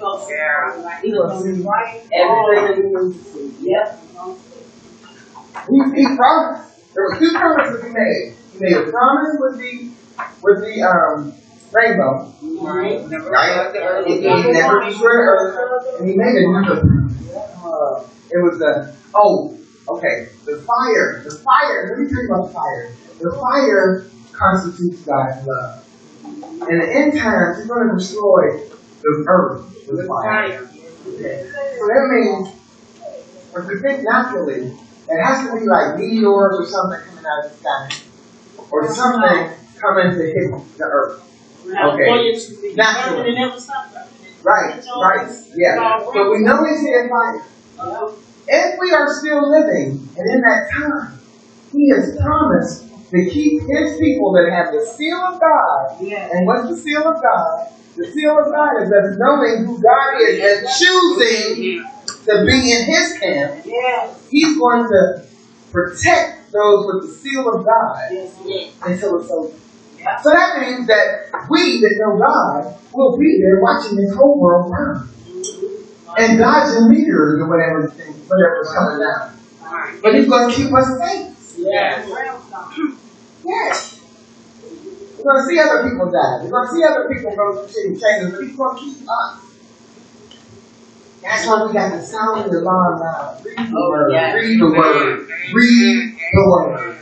[0.00, 1.60] Will see
[2.14, 3.52] everything that we need to see.
[3.60, 3.86] Yep.
[5.68, 6.94] He, he promised.
[6.94, 8.34] There were two promises he made.
[8.52, 9.92] He made a promise with the
[10.42, 11.34] with the um
[11.72, 12.32] rainbow.
[12.62, 13.04] Right.
[13.04, 13.72] Right?
[13.72, 14.04] the.
[14.06, 16.00] He, never destroyed the earth.
[16.00, 17.00] And he made another
[17.36, 19.59] uh, it was the oh,
[19.96, 20.28] okay.
[20.44, 21.22] The fire.
[21.24, 21.88] The fire.
[21.90, 22.92] Let me tell you about the fire.
[23.20, 25.86] The fire constitutes God's love.
[26.68, 28.58] In the end times, he's going to destroy
[29.02, 30.58] the earth with fire.
[30.58, 30.66] Fire.
[31.78, 32.48] So that means,
[33.56, 34.72] if we think naturally,
[35.08, 37.88] it has to be like meteors or something coming out of the sky,
[38.70, 41.22] or something coming to hit the earth.
[41.66, 42.74] Okay.
[42.74, 43.34] Naturally.
[44.42, 45.98] Right, right, yeah.
[46.14, 47.42] So we know he's here fire.
[48.48, 51.18] If we are still living, and in that time,
[51.72, 55.96] he has promised to keep his people that have the seal of God.
[56.00, 56.28] Yeah.
[56.32, 57.68] And what's the seal of God?
[57.96, 61.84] The seal of God is us knowing who God is and choosing
[62.24, 63.64] to be in his camp.
[63.66, 64.26] Yes.
[64.30, 65.24] He's going to
[65.72, 68.38] protect those with the seal of God Yes.
[68.44, 68.74] Yes.
[68.84, 69.54] until it's over.
[70.22, 74.70] So that means that we that know God will be there watching this whole world
[74.70, 75.08] burn.
[75.28, 75.69] Mm-hmm.
[76.18, 80.00] And dodging meteors or whatever thing, whatever's coming down.
[80.02, 81.58] But he's going to keep us safe.
[81.58, 82.08] Yes.
[83.44, 84.00] Yes.
[85.18, 86.42] We're going to see other people die.
[86.44, 89.46] We're going to see other people go through changes, but he's going to keep us.
[91.22, 93.36] That's why we got to sound of the alarm now.
[93.36, 94.12] Uh, read the Oh, word.
[94.34, 95.28] Read the word.
[95.52, 96.96] Read the word.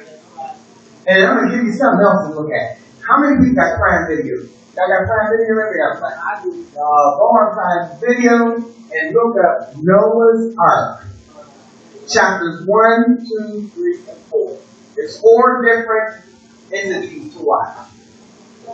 [1.07, 2.79] And I'm going to give you something else to look at.
[3.07, 4.37] How many people got Prime Video?
[4.79, 5.57] Y'all got Prime Video?
[5.59, 6.19] Maybe got Prime.
[6.23, 6.67] I do.
[6.71, 8.55] Uh, go on Prime Video
[8.95, 11.05] and look up Noah's Ark.
[12.09, 14.59] Chapters 1, 2, 3, and 4.
[14.99, 16.23] It's four different
[16.73, 17.77] entities to watch.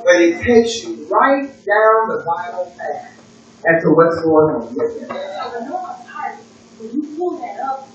[0.04, 3.18] But it takes you right down the Bible path
[3.66, 4.76] as to what's going on.
[4.76, 5.08] Yes, ma'am.
[5.08, 6.36] So the Noah's Ark,
[6.80, 7.88] when you pull that up,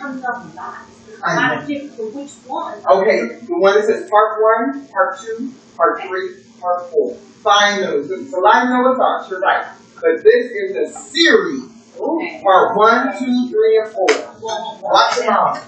[0.00, 1.08] it comes up in lots.
[1.08, 1.64] It's I not know.
[1.64, 2.78] a different for which one.
[2.78, 7.14] Okay, the one that says part one, part two, part three, part four.
[7.42, 8.10] Find those.
[8.10, 9.66] It's a lot of Noah's Ark, you're right.
[9.94, 11.70] But this is a series
[12.42, 14.06] Part one, two, three, and four.
[14.80, 15.58] Watch them all.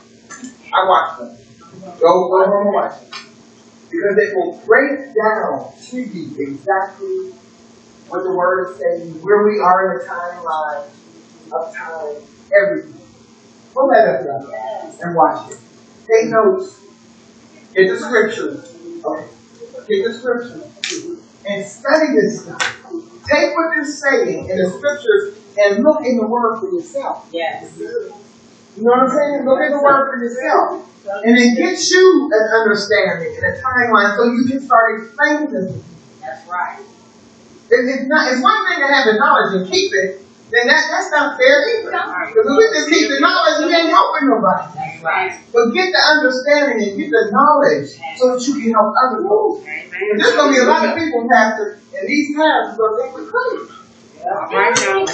[0.72, 1.37] I watch them.
[2.01, 3.11] Go, go home and watch them.
[3.91, 7.33] Because it will break down to you exactly
[8.09, 10.89] what the word is saying, where we are in the timeline
[11.53, 12.22] of time,
[12.57, 13.01] everything.
[13.74, 14.20] Pull that up
[15.00, 15.58] and watch it.
[16.10, 16.80] Take notes.
[17.74, 18.76] Get the scriptures.
[19.04, 19.28] Okay.
[19.88, 20.68] Get the scriptures.
[21.44, 22.60] And study this stuff.
[23.26, 27.26] Take what they're saying in the scriptures and look in the word for yourself.
[27.32, 27.74] Yes.
[27.78, 29.44] You know what I'm saying?
[29.44, 30.88] Look at the word for yourself.
[31.24, 35.82] And it gets you an understanding and a timeline so you can start explaining this.
[36.20, 36.78] That's right.
[37.70, 40.21] It- It's not it's one thing to have the knowledge and keep it,
[40.53, 41.90] then that, that's not fair either.
[41.90, 45.00] Because if we just keep the knowledge, we ain't helping nobody.
[45.00, 45.32] Right.
[45.53, 47.88] But get the understanding and get the knowledge
[48.20, 49.64] so that you can help other people.
[49.64, 53.26] There's gonna be a lot of people, Pastor, in these times who are think we're
[53.32, 53.72] crazy.
[54.22, 55.05] All right now.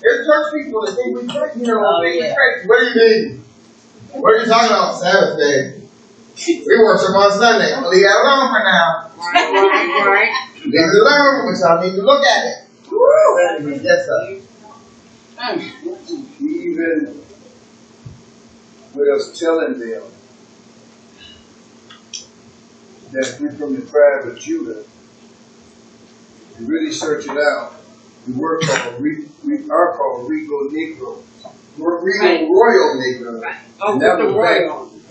[0.00, 2.34] There's church people that think we're crazy, you know, Oh, think yeah.
[2.34, 2.66] crazy.
[2.68, 3.44] What do you mean?
[4.12, 5.82] What are you talking about Sabbath day?
[6.36, 7.72] We worship on Sunday.
[7.88, 9.10] Leave that alone for now.
[9.16, 10.32] Right, right, right.
[10.64, 12.56] Leave it alone, but y'all need to look at it.
[12.90, 13.80] Woo!
[13.82, 14.40] Yes, sir.
[15.38, 17.22] Even
[18.94, 20.02] with us telling them
[23.12, 24.84] that we're from the tribe of Judah,
[26.58, 27.74] you really search it out.
[28.26, 31.22] We were called, we, we are called Regal Negroes.
[31.76, 32.40] We're Regal Right.
[32.40, 33.42] Royal Negroes.
[33.42, 33.56] Right.
[33.80, 34.62] Oh, And that the was back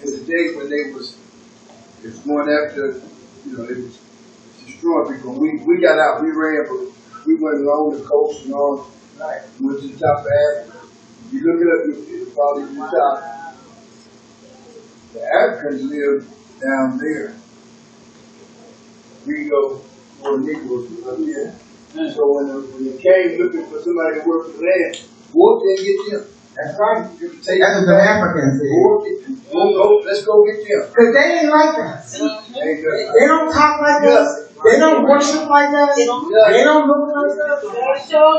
[0.04, 1.18] in the day when they was,
[2.04, 3.02] it was going after,
[3.46, 4.00] you know, it was
[4.66, 5.40] destroying people.
[5.40, 9.42] We, we got out, we ran, but we went along the coast and all, Right.
[9.62, 10.88] went to the top of Africa.
[11.32, 13.56] You look it up, you- probably the top.
[15.14, 16.28] The Africans lived
[16.62, 17.36] down there.
[19.26, 19.82] We go
[20.22, 21.56] where Negroes up here.
[21.96, 25.00] So when, the- when they came looking for somebody to work the land,
[25.32, 26.26] there and get them.
[26.56, 27.12] That's right.
[27.20, 28.70] You take That's what the Africans did.
[28.70, 29.42] them.
[29.52, 30.90] Go, go, oh, let's go get them.
[30.90, 32.20] Because they ain't like us.
[32.20, 34.45] They don't talk like us.
[34.66, 35.96] They don't worship like us.
[35.96, 36.06] They
[36.64, 37.62] don't look like us.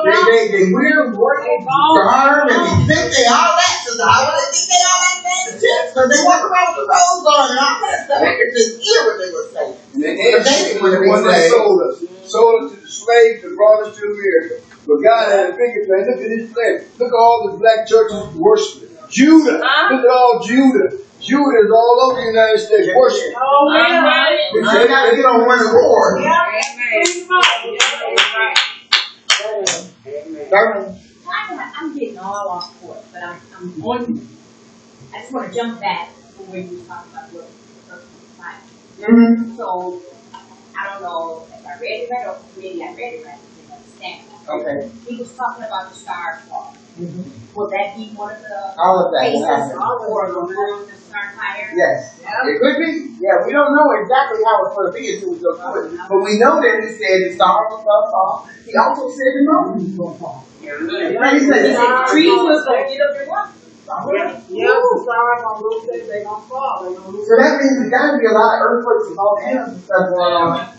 [0.06, 3.76] They, they, they wear royal garb and they think they all that.
[3.86, 5.44] So how would they think they all that man?
[5.54, 8.22] Because they walk around with the rose on and all that stuff.
[8.22, 9.74] I could just hear what they were saying.
[9.96, 11.96] And But they didn't the want one to that be sold us.
[12.26, 14.54] Sold us to the slaves and brought us to America.
[14.86, 16.02] But God had a bigger plan.
[16.10, 16.74] Look at this plan.
[16.98, 18.90] Look at all the black churches worshiping.
[19.08, 19.62] Judah.
[19.62, 19.94] Huh?
[19.94, 20.90] Look at all Judah.
[21.26, 23.34] Judah is all over the United States worshiping.
[23.34, 24.30] Oh, yeah.
[24.54, 26.22] You gotta get on one accord.
[30.06, 31.02] Amen.
[31.26, 34.28] I'm, I'm getting all off course, but I'm, I'm on,
[35.12, 37.50] I just wanna jump back to where you were talking about what
[37.88, 38.22] personal.
[39.10, 39.56] Mm-hmm.
[39.56, 40.00] So,
[40.78, 43.38] I don't know if I read it right or maybe I read it right, I
[43.56, 44.35] didn't understand.
[44.48, 44.90] Okay.
[45.08, 46.74] He was talking about the star fall.
[46.96, 49.76] Will that be one of the All of that will phases happen.
[49.76, 51.68] or the the star fire?
[51.76, 52.20] Yes.
[52.24, 53.16] It could be.
[53.20, 56.00] Yeah, we don't know exactly how it's going to be until we go through it.
[56.08, 58.48] But we know that he said the stars will fall.
[58.64, 60.46] He also said the moon was going to fall.
[60.66, 63.52] Right, he said, he said the trees was gonna get up and walk.
[64.50, 67.28] Yeah, the stars on those days, they gonna fall, they gonna lose.
[67.28, 70.10] So that means there's got to be a lot of earthquakes and volcanoes and stuff
[70.10, 70.76] going on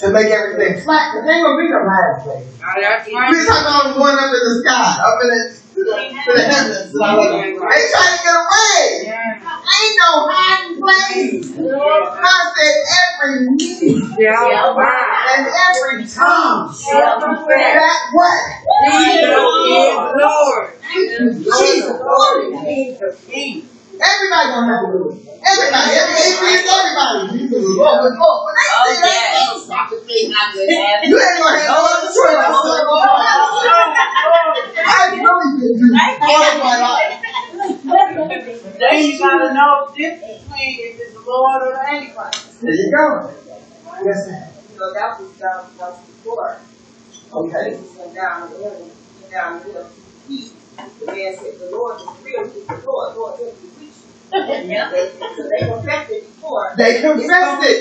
[0.00, 1.12] to make everything flat.
[1.12, 2.40] Because there ain't going to be no last day.
[2.80, 3.32] That's We right.
[3.32, 6.92] talking about going up in the sky, up in the, to the, to the heavens.
[6.94, 7.44] And all that.
[7.46, 8.84] They trying to get away.
[9.06, 9.56] Yeah.
[9.66, 11.56] Ain't no hiding place.
[11.56, 15.36] God said every knee Yeah, right.
[15.38, 18.40] and every tongue Yeah, that what?
[18.92, 20.74] Jesus is Lord.
[21.60, 21.96] Jesus.
[22.66, 23.68] He's the King.
[23.96, 25.26] Everybody gonna have to do it.
[25.46, 27.38] Everybody, every atheist, everybody.
[27.38, 30.26] Jesus oh, is Lord, but Lord, when they say that, they don't stop the thing
[30.32, 30.68] happening.
[31.06, 32.34] You ain't gonna have oh, no other choice.
[32.36, 33.06] Oh,
[34.84, 37.24] I really been through all my life.
[37.86, 42.60] Then you gotta know the difference between if it's the Lord or the Antichrist.
[42.60, 43.32] There you go.
[44.04, 44.52] Yes, ma'am.
[44.76, 46.60] So that was, that was, that was before.
[47.32, 47.70] Okay.
[47.70, 48.90] Jesus went down the hill,
[49.30, 49.88] down the hill.
[50.28, 53.40] He, the man said, the Lord is real, he's the Lord, Lord,
[54.32, 54.52] he'll be
[54.90, 55.30] preaching.
[55.36, 56.64] So they confessed it before.
[56.76, 57.78] They confessed it.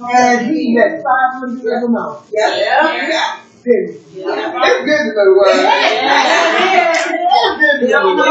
[0.00, 1.94] And he had five hundred of them.
[2.32, 3.40] Yeah, yeah, yeah.
[3.64, 4.84] It's Yeah.
[4.84, 5.56] good to know the word.
[5.56, 5.62] It's
[7.60, 8.28] good to know the word.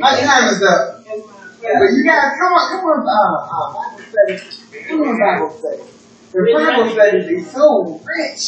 [0.00, 1.04] My time is up.
[1.04, 3.08] But you guys, come on, come on, uh,
[3.44, 4.36] uh, Bible study.
[4.88, 5.82] Come on, Bible study.
[6.32, 7.64] The Bible study is so
[8.04, 8.42] rich.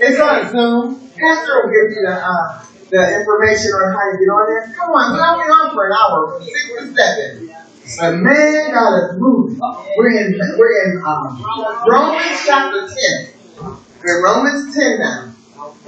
[0.00, 0.82] It's on Zoom.
[1.18, 2.46] Pastor will give you the, uh,
[2.90, 4.62] the information on how to get on there.
[4.78, 7.30] Come on, we're only on for an hour, from six to seven.
[7.98, 9.58] But man, God is moving.
[9.96, 10.28] We're in,
[10.58, 11.42] we're in, um,
[11.86, 13.36] Romans chapter ten.
[14.06, 15.32] in Romans 10 now.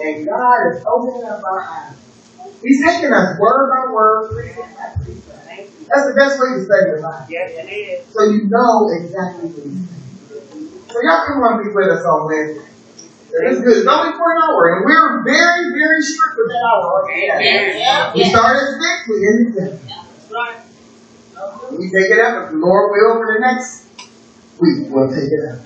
[0.01, 1.99] And God is opening up our eyes.
[2.63, 5.47] He's taking us word by word, precept by precept.
[5.91, 7.27] That's the best way to study the Bible.
[7.31, 8.07] Yes, it is.
[8.11, 10.19] So you know exactly what he's saying.
[10.91, 12.78] So y'all come on be with us on Wednesday.
[13.31, 13.77] It's good.
[13.77, 17.05] It's only for an hour, and we're very, very strict with that hour.
[17.05, 17.29] Okay?
[17.29, 18.13] Amen.
[18.15, 19.99] We start at six, we end at seven.
[21.77, 23.85] We take it up, if the Lord will, for the next
[24.59, 25.61] week, we'll take it up.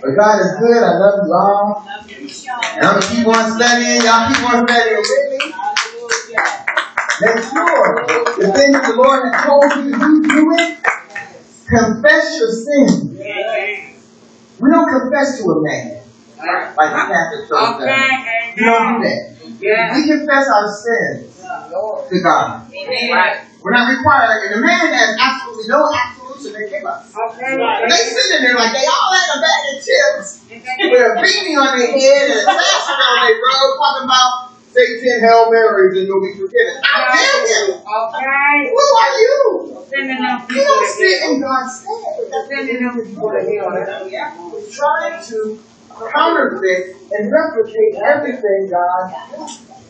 [0.00, 0.82] But God is good.
[0.82, 1.84] I love you all.
[1.84, 4.00] And I'm gonna keep on studying.
[4.00, 5.52] Y'all keep on studying with me.
[7.20, 8.06] Make sure
[8.40, 10.78] the thing that the Lord has told you to do, do it.
[11.68, 13.12] Confess your sins.
[14.58, 16.05] We don't confess to a man
[16.36, 17.82] like the Catholic Church does.
[17.82, 19.36] Okay, We don't do that.
[19.60, 19.94] Yeah.
[19.96, 22.68] We confess our sins to God.
[22.70, 23.40] Right.
[23.62, 27.10] We're not required, and the man has absolutely no absolution to give us.
[27.10, 27.56] Okay.
[27.56, 31.78] They sitting there like they all had a bag of chips with a beanie on
[31.78, 36.06] their head and a sash around their robe talking about say ten Hail Marys and
[36.06, 36.78] you'll be forgiven.
[36.84, 37.74] How dare you?
[37.74, 38.70] Okay.
[38.70, 39.72] Who are you?
[39.96, 42.46] You don't sit in God's stead.
[42.48, 43.72] Sending them people to hell.
[44.52, 45.58] We're trying to
[46.12, 49.12] counterfeit and replicate everything God.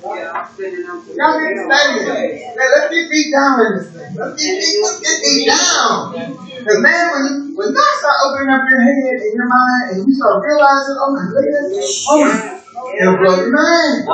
[0.07, 2.55] Yeah, sending them to Y'all need to study it.
[2.55, 4.15] Let's get deep down in this thing.
[4.15, 6.15] Let's get let's get deep down.
[6.47, 7.25] Because man, when
[7.57, 11.11] when God start opening up your head and your mind and you start realizing, oh
[11.11, 12.63] my goodness, oh my,
[13.03, 14.07] it'll blow your mind.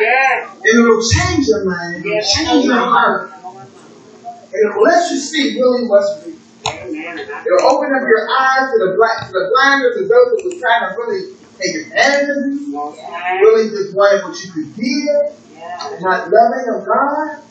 [0.00, 0.52] Yeah.
[0.52, 2.04] And it'll change your mind.
[2.04, 3.32] It'll change your heart.
[3.32, 6.36] And it'll let you see really what's real.
[6.66, 7.18] Amen.
[7.18, 10.58] It'll open up your eyes to the black, to the blinders, to those that were
[10.60, 11.22] trying to really
[11.58, 12.74] take advantage of you,
[13.42, 15.22] really just wanted what you could give,
[15.92, 17.42] and not loving of God.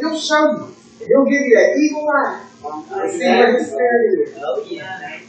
[0.00, 0.76] He'll show you.
[1.06, 4.34] He'll give you that evil eye and see what the spirit is.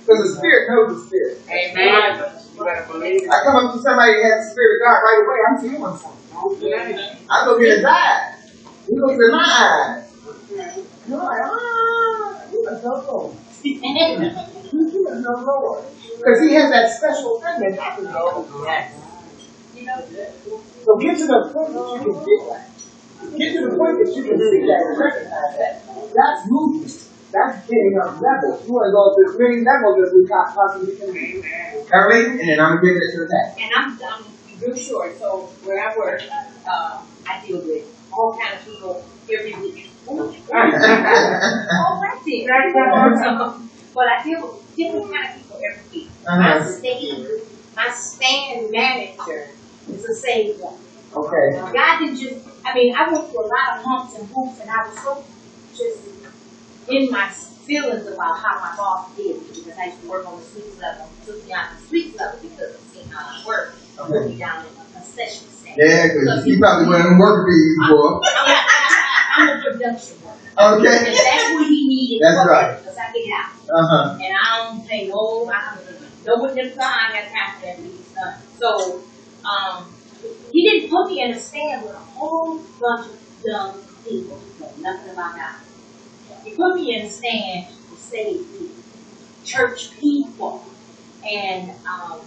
[0.05, 1.35] Because the spirit knows the spirit.
[1.49, 2.21] Amen.
[2.55, 3.29] You better believe it.
[3.29, 5.97] I come up to somebody that has the spirit of God right away, I'm feeling
[5.97, 6.21] something.
[7.29, 8.31] I go get his eyes.
[8.87, 10.01] He looks in my eyes.
[11.07, 11.84] You're like, ah,
[12.65, 13.37] you are so cool.
[13.63, 15.85] You are no Lord.
[16.17, 18.89] Because he has that special thing that happens all the time.
[20.85, 22.65] So get to the point that you can get that.
[23.37, 25.73] Get to the point that you can see that and recognize that.
[26.09, 26.93] That's movement.
[27.31, 28.65] That's getting up levels.
[28.65, 31.09] You want to go to as many levels as we got possibly can.
[31.85, 33.39] Everything, and then I'm gonna give it to the.
[33.61, 34.25] And I'm, I'm
[34.61, 36.21] real short, so where I work,
[36.65, 39.94] uh, I deal with all kind of people every week.
[40.05, 40.45] There.
[43.95, 46.11] But I deal with different kind of people every week.
[46.25, 46.63] My Uh-huh.
[46.63, 47.25] state,
[47.75, 49.55] my stand manager
[49.87, 50.75] is a saved one.
[51.15, 51.57] Okay.
[51.57, 54.69] God didn't just, I mean, I went through a lot of humps and hoops and
[54.69, 55.23] I was so
[55.71, 56.03] just
[56.89, 57.29] in my
[57.65, 60.77] feelings about how my boss did me because I used to work on the suite
[60.79, 63.75] level, took me out the suite level because of seeing how I work.
[63.95, 65.77] Put me down in a concession stand.
[65.79, 68.19] Yeah, because you probably went and worked bees before.
[69.35, 70.39] I'm a production worker.
[70.57, 70.97] Okay.
[70.97, 72.23] And that's what he needed.
[72.23, 72.77] That's right.
[72.79, 73.51] Because I get out.
[73.67, 74.17] Uh huh.
[74.21, 75.75] And I don't pay no, I
[76.23, 78.41] don't what them time got time for that to be done.
[78.59, 79.03] So,
[79.43, 79.95] um,
[80.51, 84.59] he didn't put me in a stand with a whole bunch of dumb people who
[84.59, 85.61] know nothing about God.
[86.43, 88.83] He put me in a stand to save people,
[89.43, 90.63] church people.
[91.29, 92.21] And, um,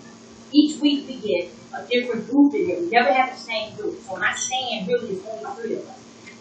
[0.53, 2.81] each week we get a different group in there.
[2.81, 4.01] We never have the same group.
[4.03, 5.98] So my stand really is only three of us.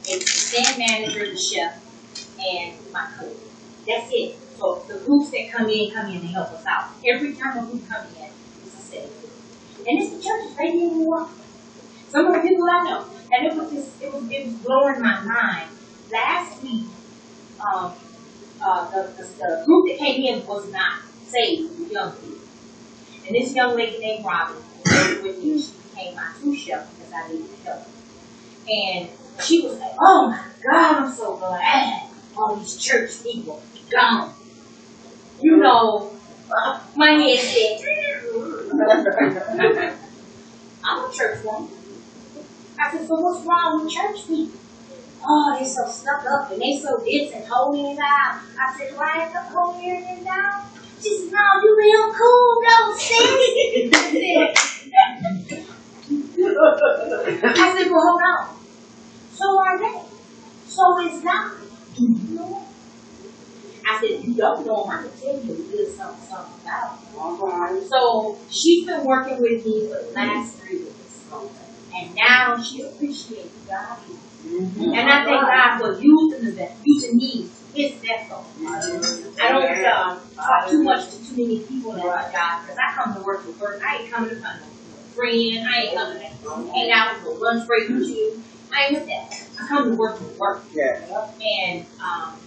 [0.09, 1.83] It's the stand manager, the chef,
[2.39, 3.35] and my cook.
[3.85, 4.37] That's it.
[4.57, 6.91] So the groups that come in, come in to help us out.
[7.05, 8.29] Every time a group comes in,
[8.65, 9.03] it's a set.
[9.03, 11.27] And it's the churches right here in.
[12.07, 13.05] Some of the people I know.
[13.31, 15.69] And it was just, it was, it was blowing my mind.
[16.11, 16.85] Last week,
[17.59, 17.93] um,
[18.61, 22.47] uh, the, the, the group that came in was not saved, young people.
[23.27, 24.55] And this young lady named Robin,
[25.21, 27.87] with me, she became my sous chef because I needed help.
[28.69, 29.09] And
[29.41, 33.61] she was like, oh my God, I'm so glad all these church people
[33.91, 34.33] gone.
[35.41, 36.11] You know,
[36.55, 37.79] uh, my head said,
[40.83, 41.69] I'm a church woman.
[42.79, 44.59] I said, so what's wrong with church people?
[45.27, 48.41] Oh, they're so stuck up and they so this and holy and down.
[48.59, 50.69] I said, why I have to holy and down?
[51.01, 53.91] She said, no, you real cool though, sis.
[57.43, 58.56] I said, well, hold on.
[59.37, 60.01] So are they.
[60.65, 61.61] So is God.
[61.93, 62.67] Do you know?
[63.85, 66.59] I said, if you don't know him, I can tell you a little something, something
[66.65, 67.87] about him.
[67.87, 71.23] So she's been working with me for the last three weeks.
[71.95, 73.99] And now she appreciates God.
[74.43, 78.45] And I thank God for using the vessel, using me, his vessel.
[79.39, 83.13] I don't uh, talk too much to too many people about job because I come
[83.15, 83.81] to work with work.
[83.85, 84.67] I ain't coming to find no
[85.15, 85.67] friend.
[85.67, 88.43] I ain't coming to hang out for lunch break with you.
[88.73, 89.49] I ain't with that.
[89.59, 90.63] I come to work to work.
[90.73, 91.31] Yeah.
[91.41, 92.39] And um,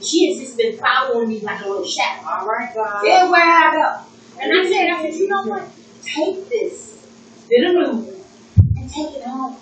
[0.00, 2.26] she has just been following me like a little shadow.
[2.28, 3.06] All right, God.
[3.06, 4.40] Everywhere I go.
[4.40, 5.70] And I said, I said, you know what?
[6.02, 7.06] Take this
[7.48, 8.08] bit of
[8.76, 9.56] and take it home.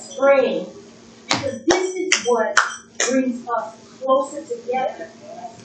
[0.00, 0.68] Spread it.
[1.28, 2.58] Because this is what
[3.08, 5.10] brings us closer together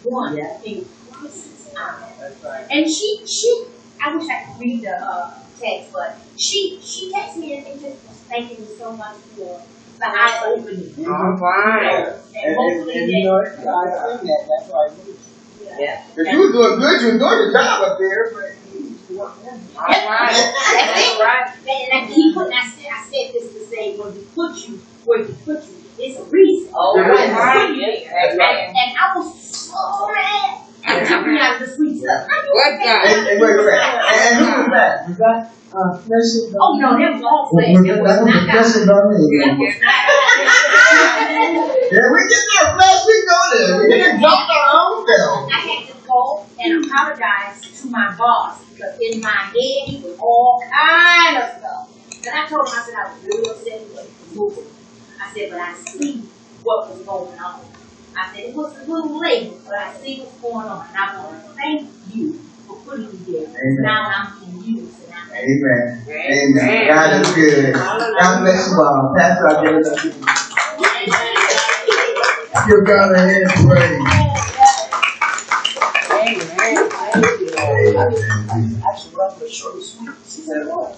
[0.04, 1.70] one in Christ's.
[1.74, 2.68] That's right.
[2.70, 3.66] And she, she,
[4.04, 7.80] I wish I could read the uh, text, but she, she texted me and and
[7.82, 9.62] just was thanking me so much for
[10.00, 11.06] the ah, eye opening.
[11.08, 12.08] All right.
[12.08, 15.20] And And, and, hopefully and you that, know, I seen that, that's why I moved.
[15.80, 16.04] Yeah.
[16.16, 19.08] Cause you was doing good, you was doing your job up there, but you used
[19.08, 19.60] to work there.
[19.78, 19.98] All right.
[20.02, 21.48] All right.
[21.68, 24.82] and I keep putting, I said, I said this to say, when he put you
[25.06, 26.74] where he put you, it's a reason.
[26.76, 27.68] Oh, Why he that's right.
[27.68, 28.12] put you there.
[28.12, 28.58] That's right.
[28.68, 30.60] And, and I was so mad.
[30.88, 32.28] And took me out of the sweet stuff.
[32.28, 32.80] What it.
[32.82, 33.06] God?
[33.08, 33.80] And, and wait, wait, wait.
[33.80, 35.08] And who was that?
[35.08, 35.38] Was that,
[35.72, 37.80] uh, Flesh and Oh, no, that was all Was flesh.
[37.86, 38.18] that, That
[38.48, 39.72] that was was the and bone?
[41.92, 43.72] Yeah, we get there, flesh, we go there.
[43.80, 45.52] We can exalt our own self.
[45.52, 50.18] I had to go and apologize to my boss because in my head he was
[50.20, 51.92] all kind of stuff.
[52.26, 54.68] And I told him, I said, I was really upset with the movie.
[55.22, 56.24] I said, but I see
[56.64, 57.62] what was going on.
[58.16, 60.86] I said, it was a little late, but I see what's going on.
[60.88, 63.48] And I want to thank you for putting me here.
[63.48, 63.78] Amen.
[63.82, 65.00] Now I'm in use.
[65.06, 66.06] And I thank Amen.
[66.08, 66.88] Amen.
[66.88, 67.74] God is good.
[67.74, 69.14] God bless you all.
[69.18, 70.14] Pastor, I give it up to you.
[72.68, 74.02] Give God a hand praise.
[76.12, 76.90] Amen.
[76.92, 77.80] Thank you, Lord.
[77.96, 78.84] Amen.
[78.88, 80.16] Actually, love the short and sweet.
[80.26, 80.98] She said it was.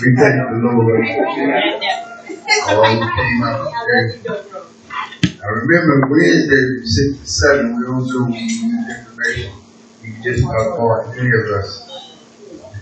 [0.00, 2.13] We thank the Lord.
[2.44, 4.20] All came out today.
[5.42, 9.52] I remember Wednesday, six to seven, we don't do information.
[10.02, 11.68] We just about call any of us.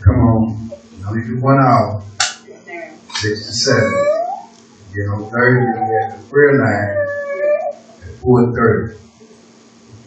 [0.05, 0.71] Come on,
[1.13, 2.03] we do one hour,
[3.15, 3.93] six to seven.
[4.95, 6.97] You know, Thursday, we have the prayer line
[8.03, 8.99] at four thirty.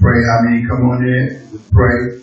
[0.02, 2.19] Pray how many come on in, we pray,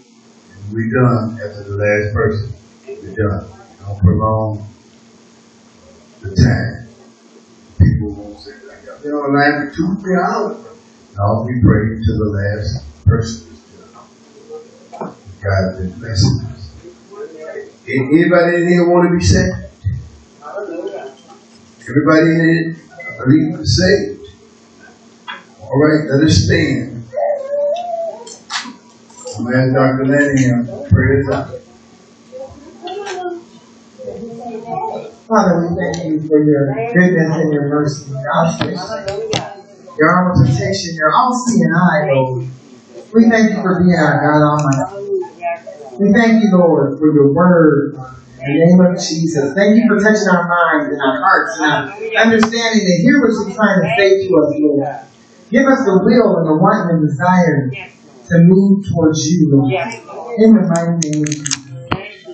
[0.52, 2.54] and we done after the last person.
[2.86, 3.48] We done.
[3.80, 4.68] Don't prolong
[6.20, 6.91] the time.
[9.02, 10.56] People won't say, like, I've been online for two, three hours.
[11.18, 12.70] No, we pray to the last
[13.04, 13.58] person.
[15.42, 16.70] God has blessing us.
[17.86, 19.56] Anybody in here want to be saved?
[21.88, 24.20] Everybody in here, I believe, is saved.
[25.60, 27.04] All right, let us stand.
[29.36, 30.04] I'm Dr.
[30.04, 31.61] Landingham, pray out.
[35.32, 38.84] Father, we thank you for your goodness and your mercy, your outstretched,
[39.96, 42.52] your protection, your all-seeing eye, Lord.
[43.16, 45.08] We thank you for being our God Almighty.
[45.96, 47.96] We thank you, Lord, for your word.
[47.96, 49.56] In the name of Jesus.
[49.56, 53.32] Thank you for touching our minds and our hearts and our understanding to hear what
[53.32, 54.84] you're trying to say to us, Lord.
[55.48, 59.72] Give us the will and the want and the desire to move towards you, Lord.
[60.36, 61.61] In the mighty name of.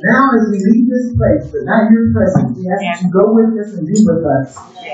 [0.04, 3.34] Now as we leave this place, but not your presence, we ask that you go
[3.34, 4.48] with us and be with us.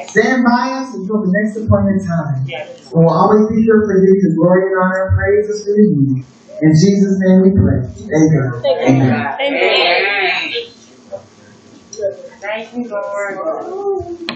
[0.09, 2.41] Stand by us until the next appointed time.
[2.49, 5.77] And we'll always be here for you to glory and honor and praise us for
[5.77, 6.25] you.
[6.63, 7.85] In Jesus' name we pray.
[7.85, 8.49] Amen.
[8.81, 9.37] Amen.
[9.41, 10.55] Amen.
[12.41, 14.31] Thank you, Lord.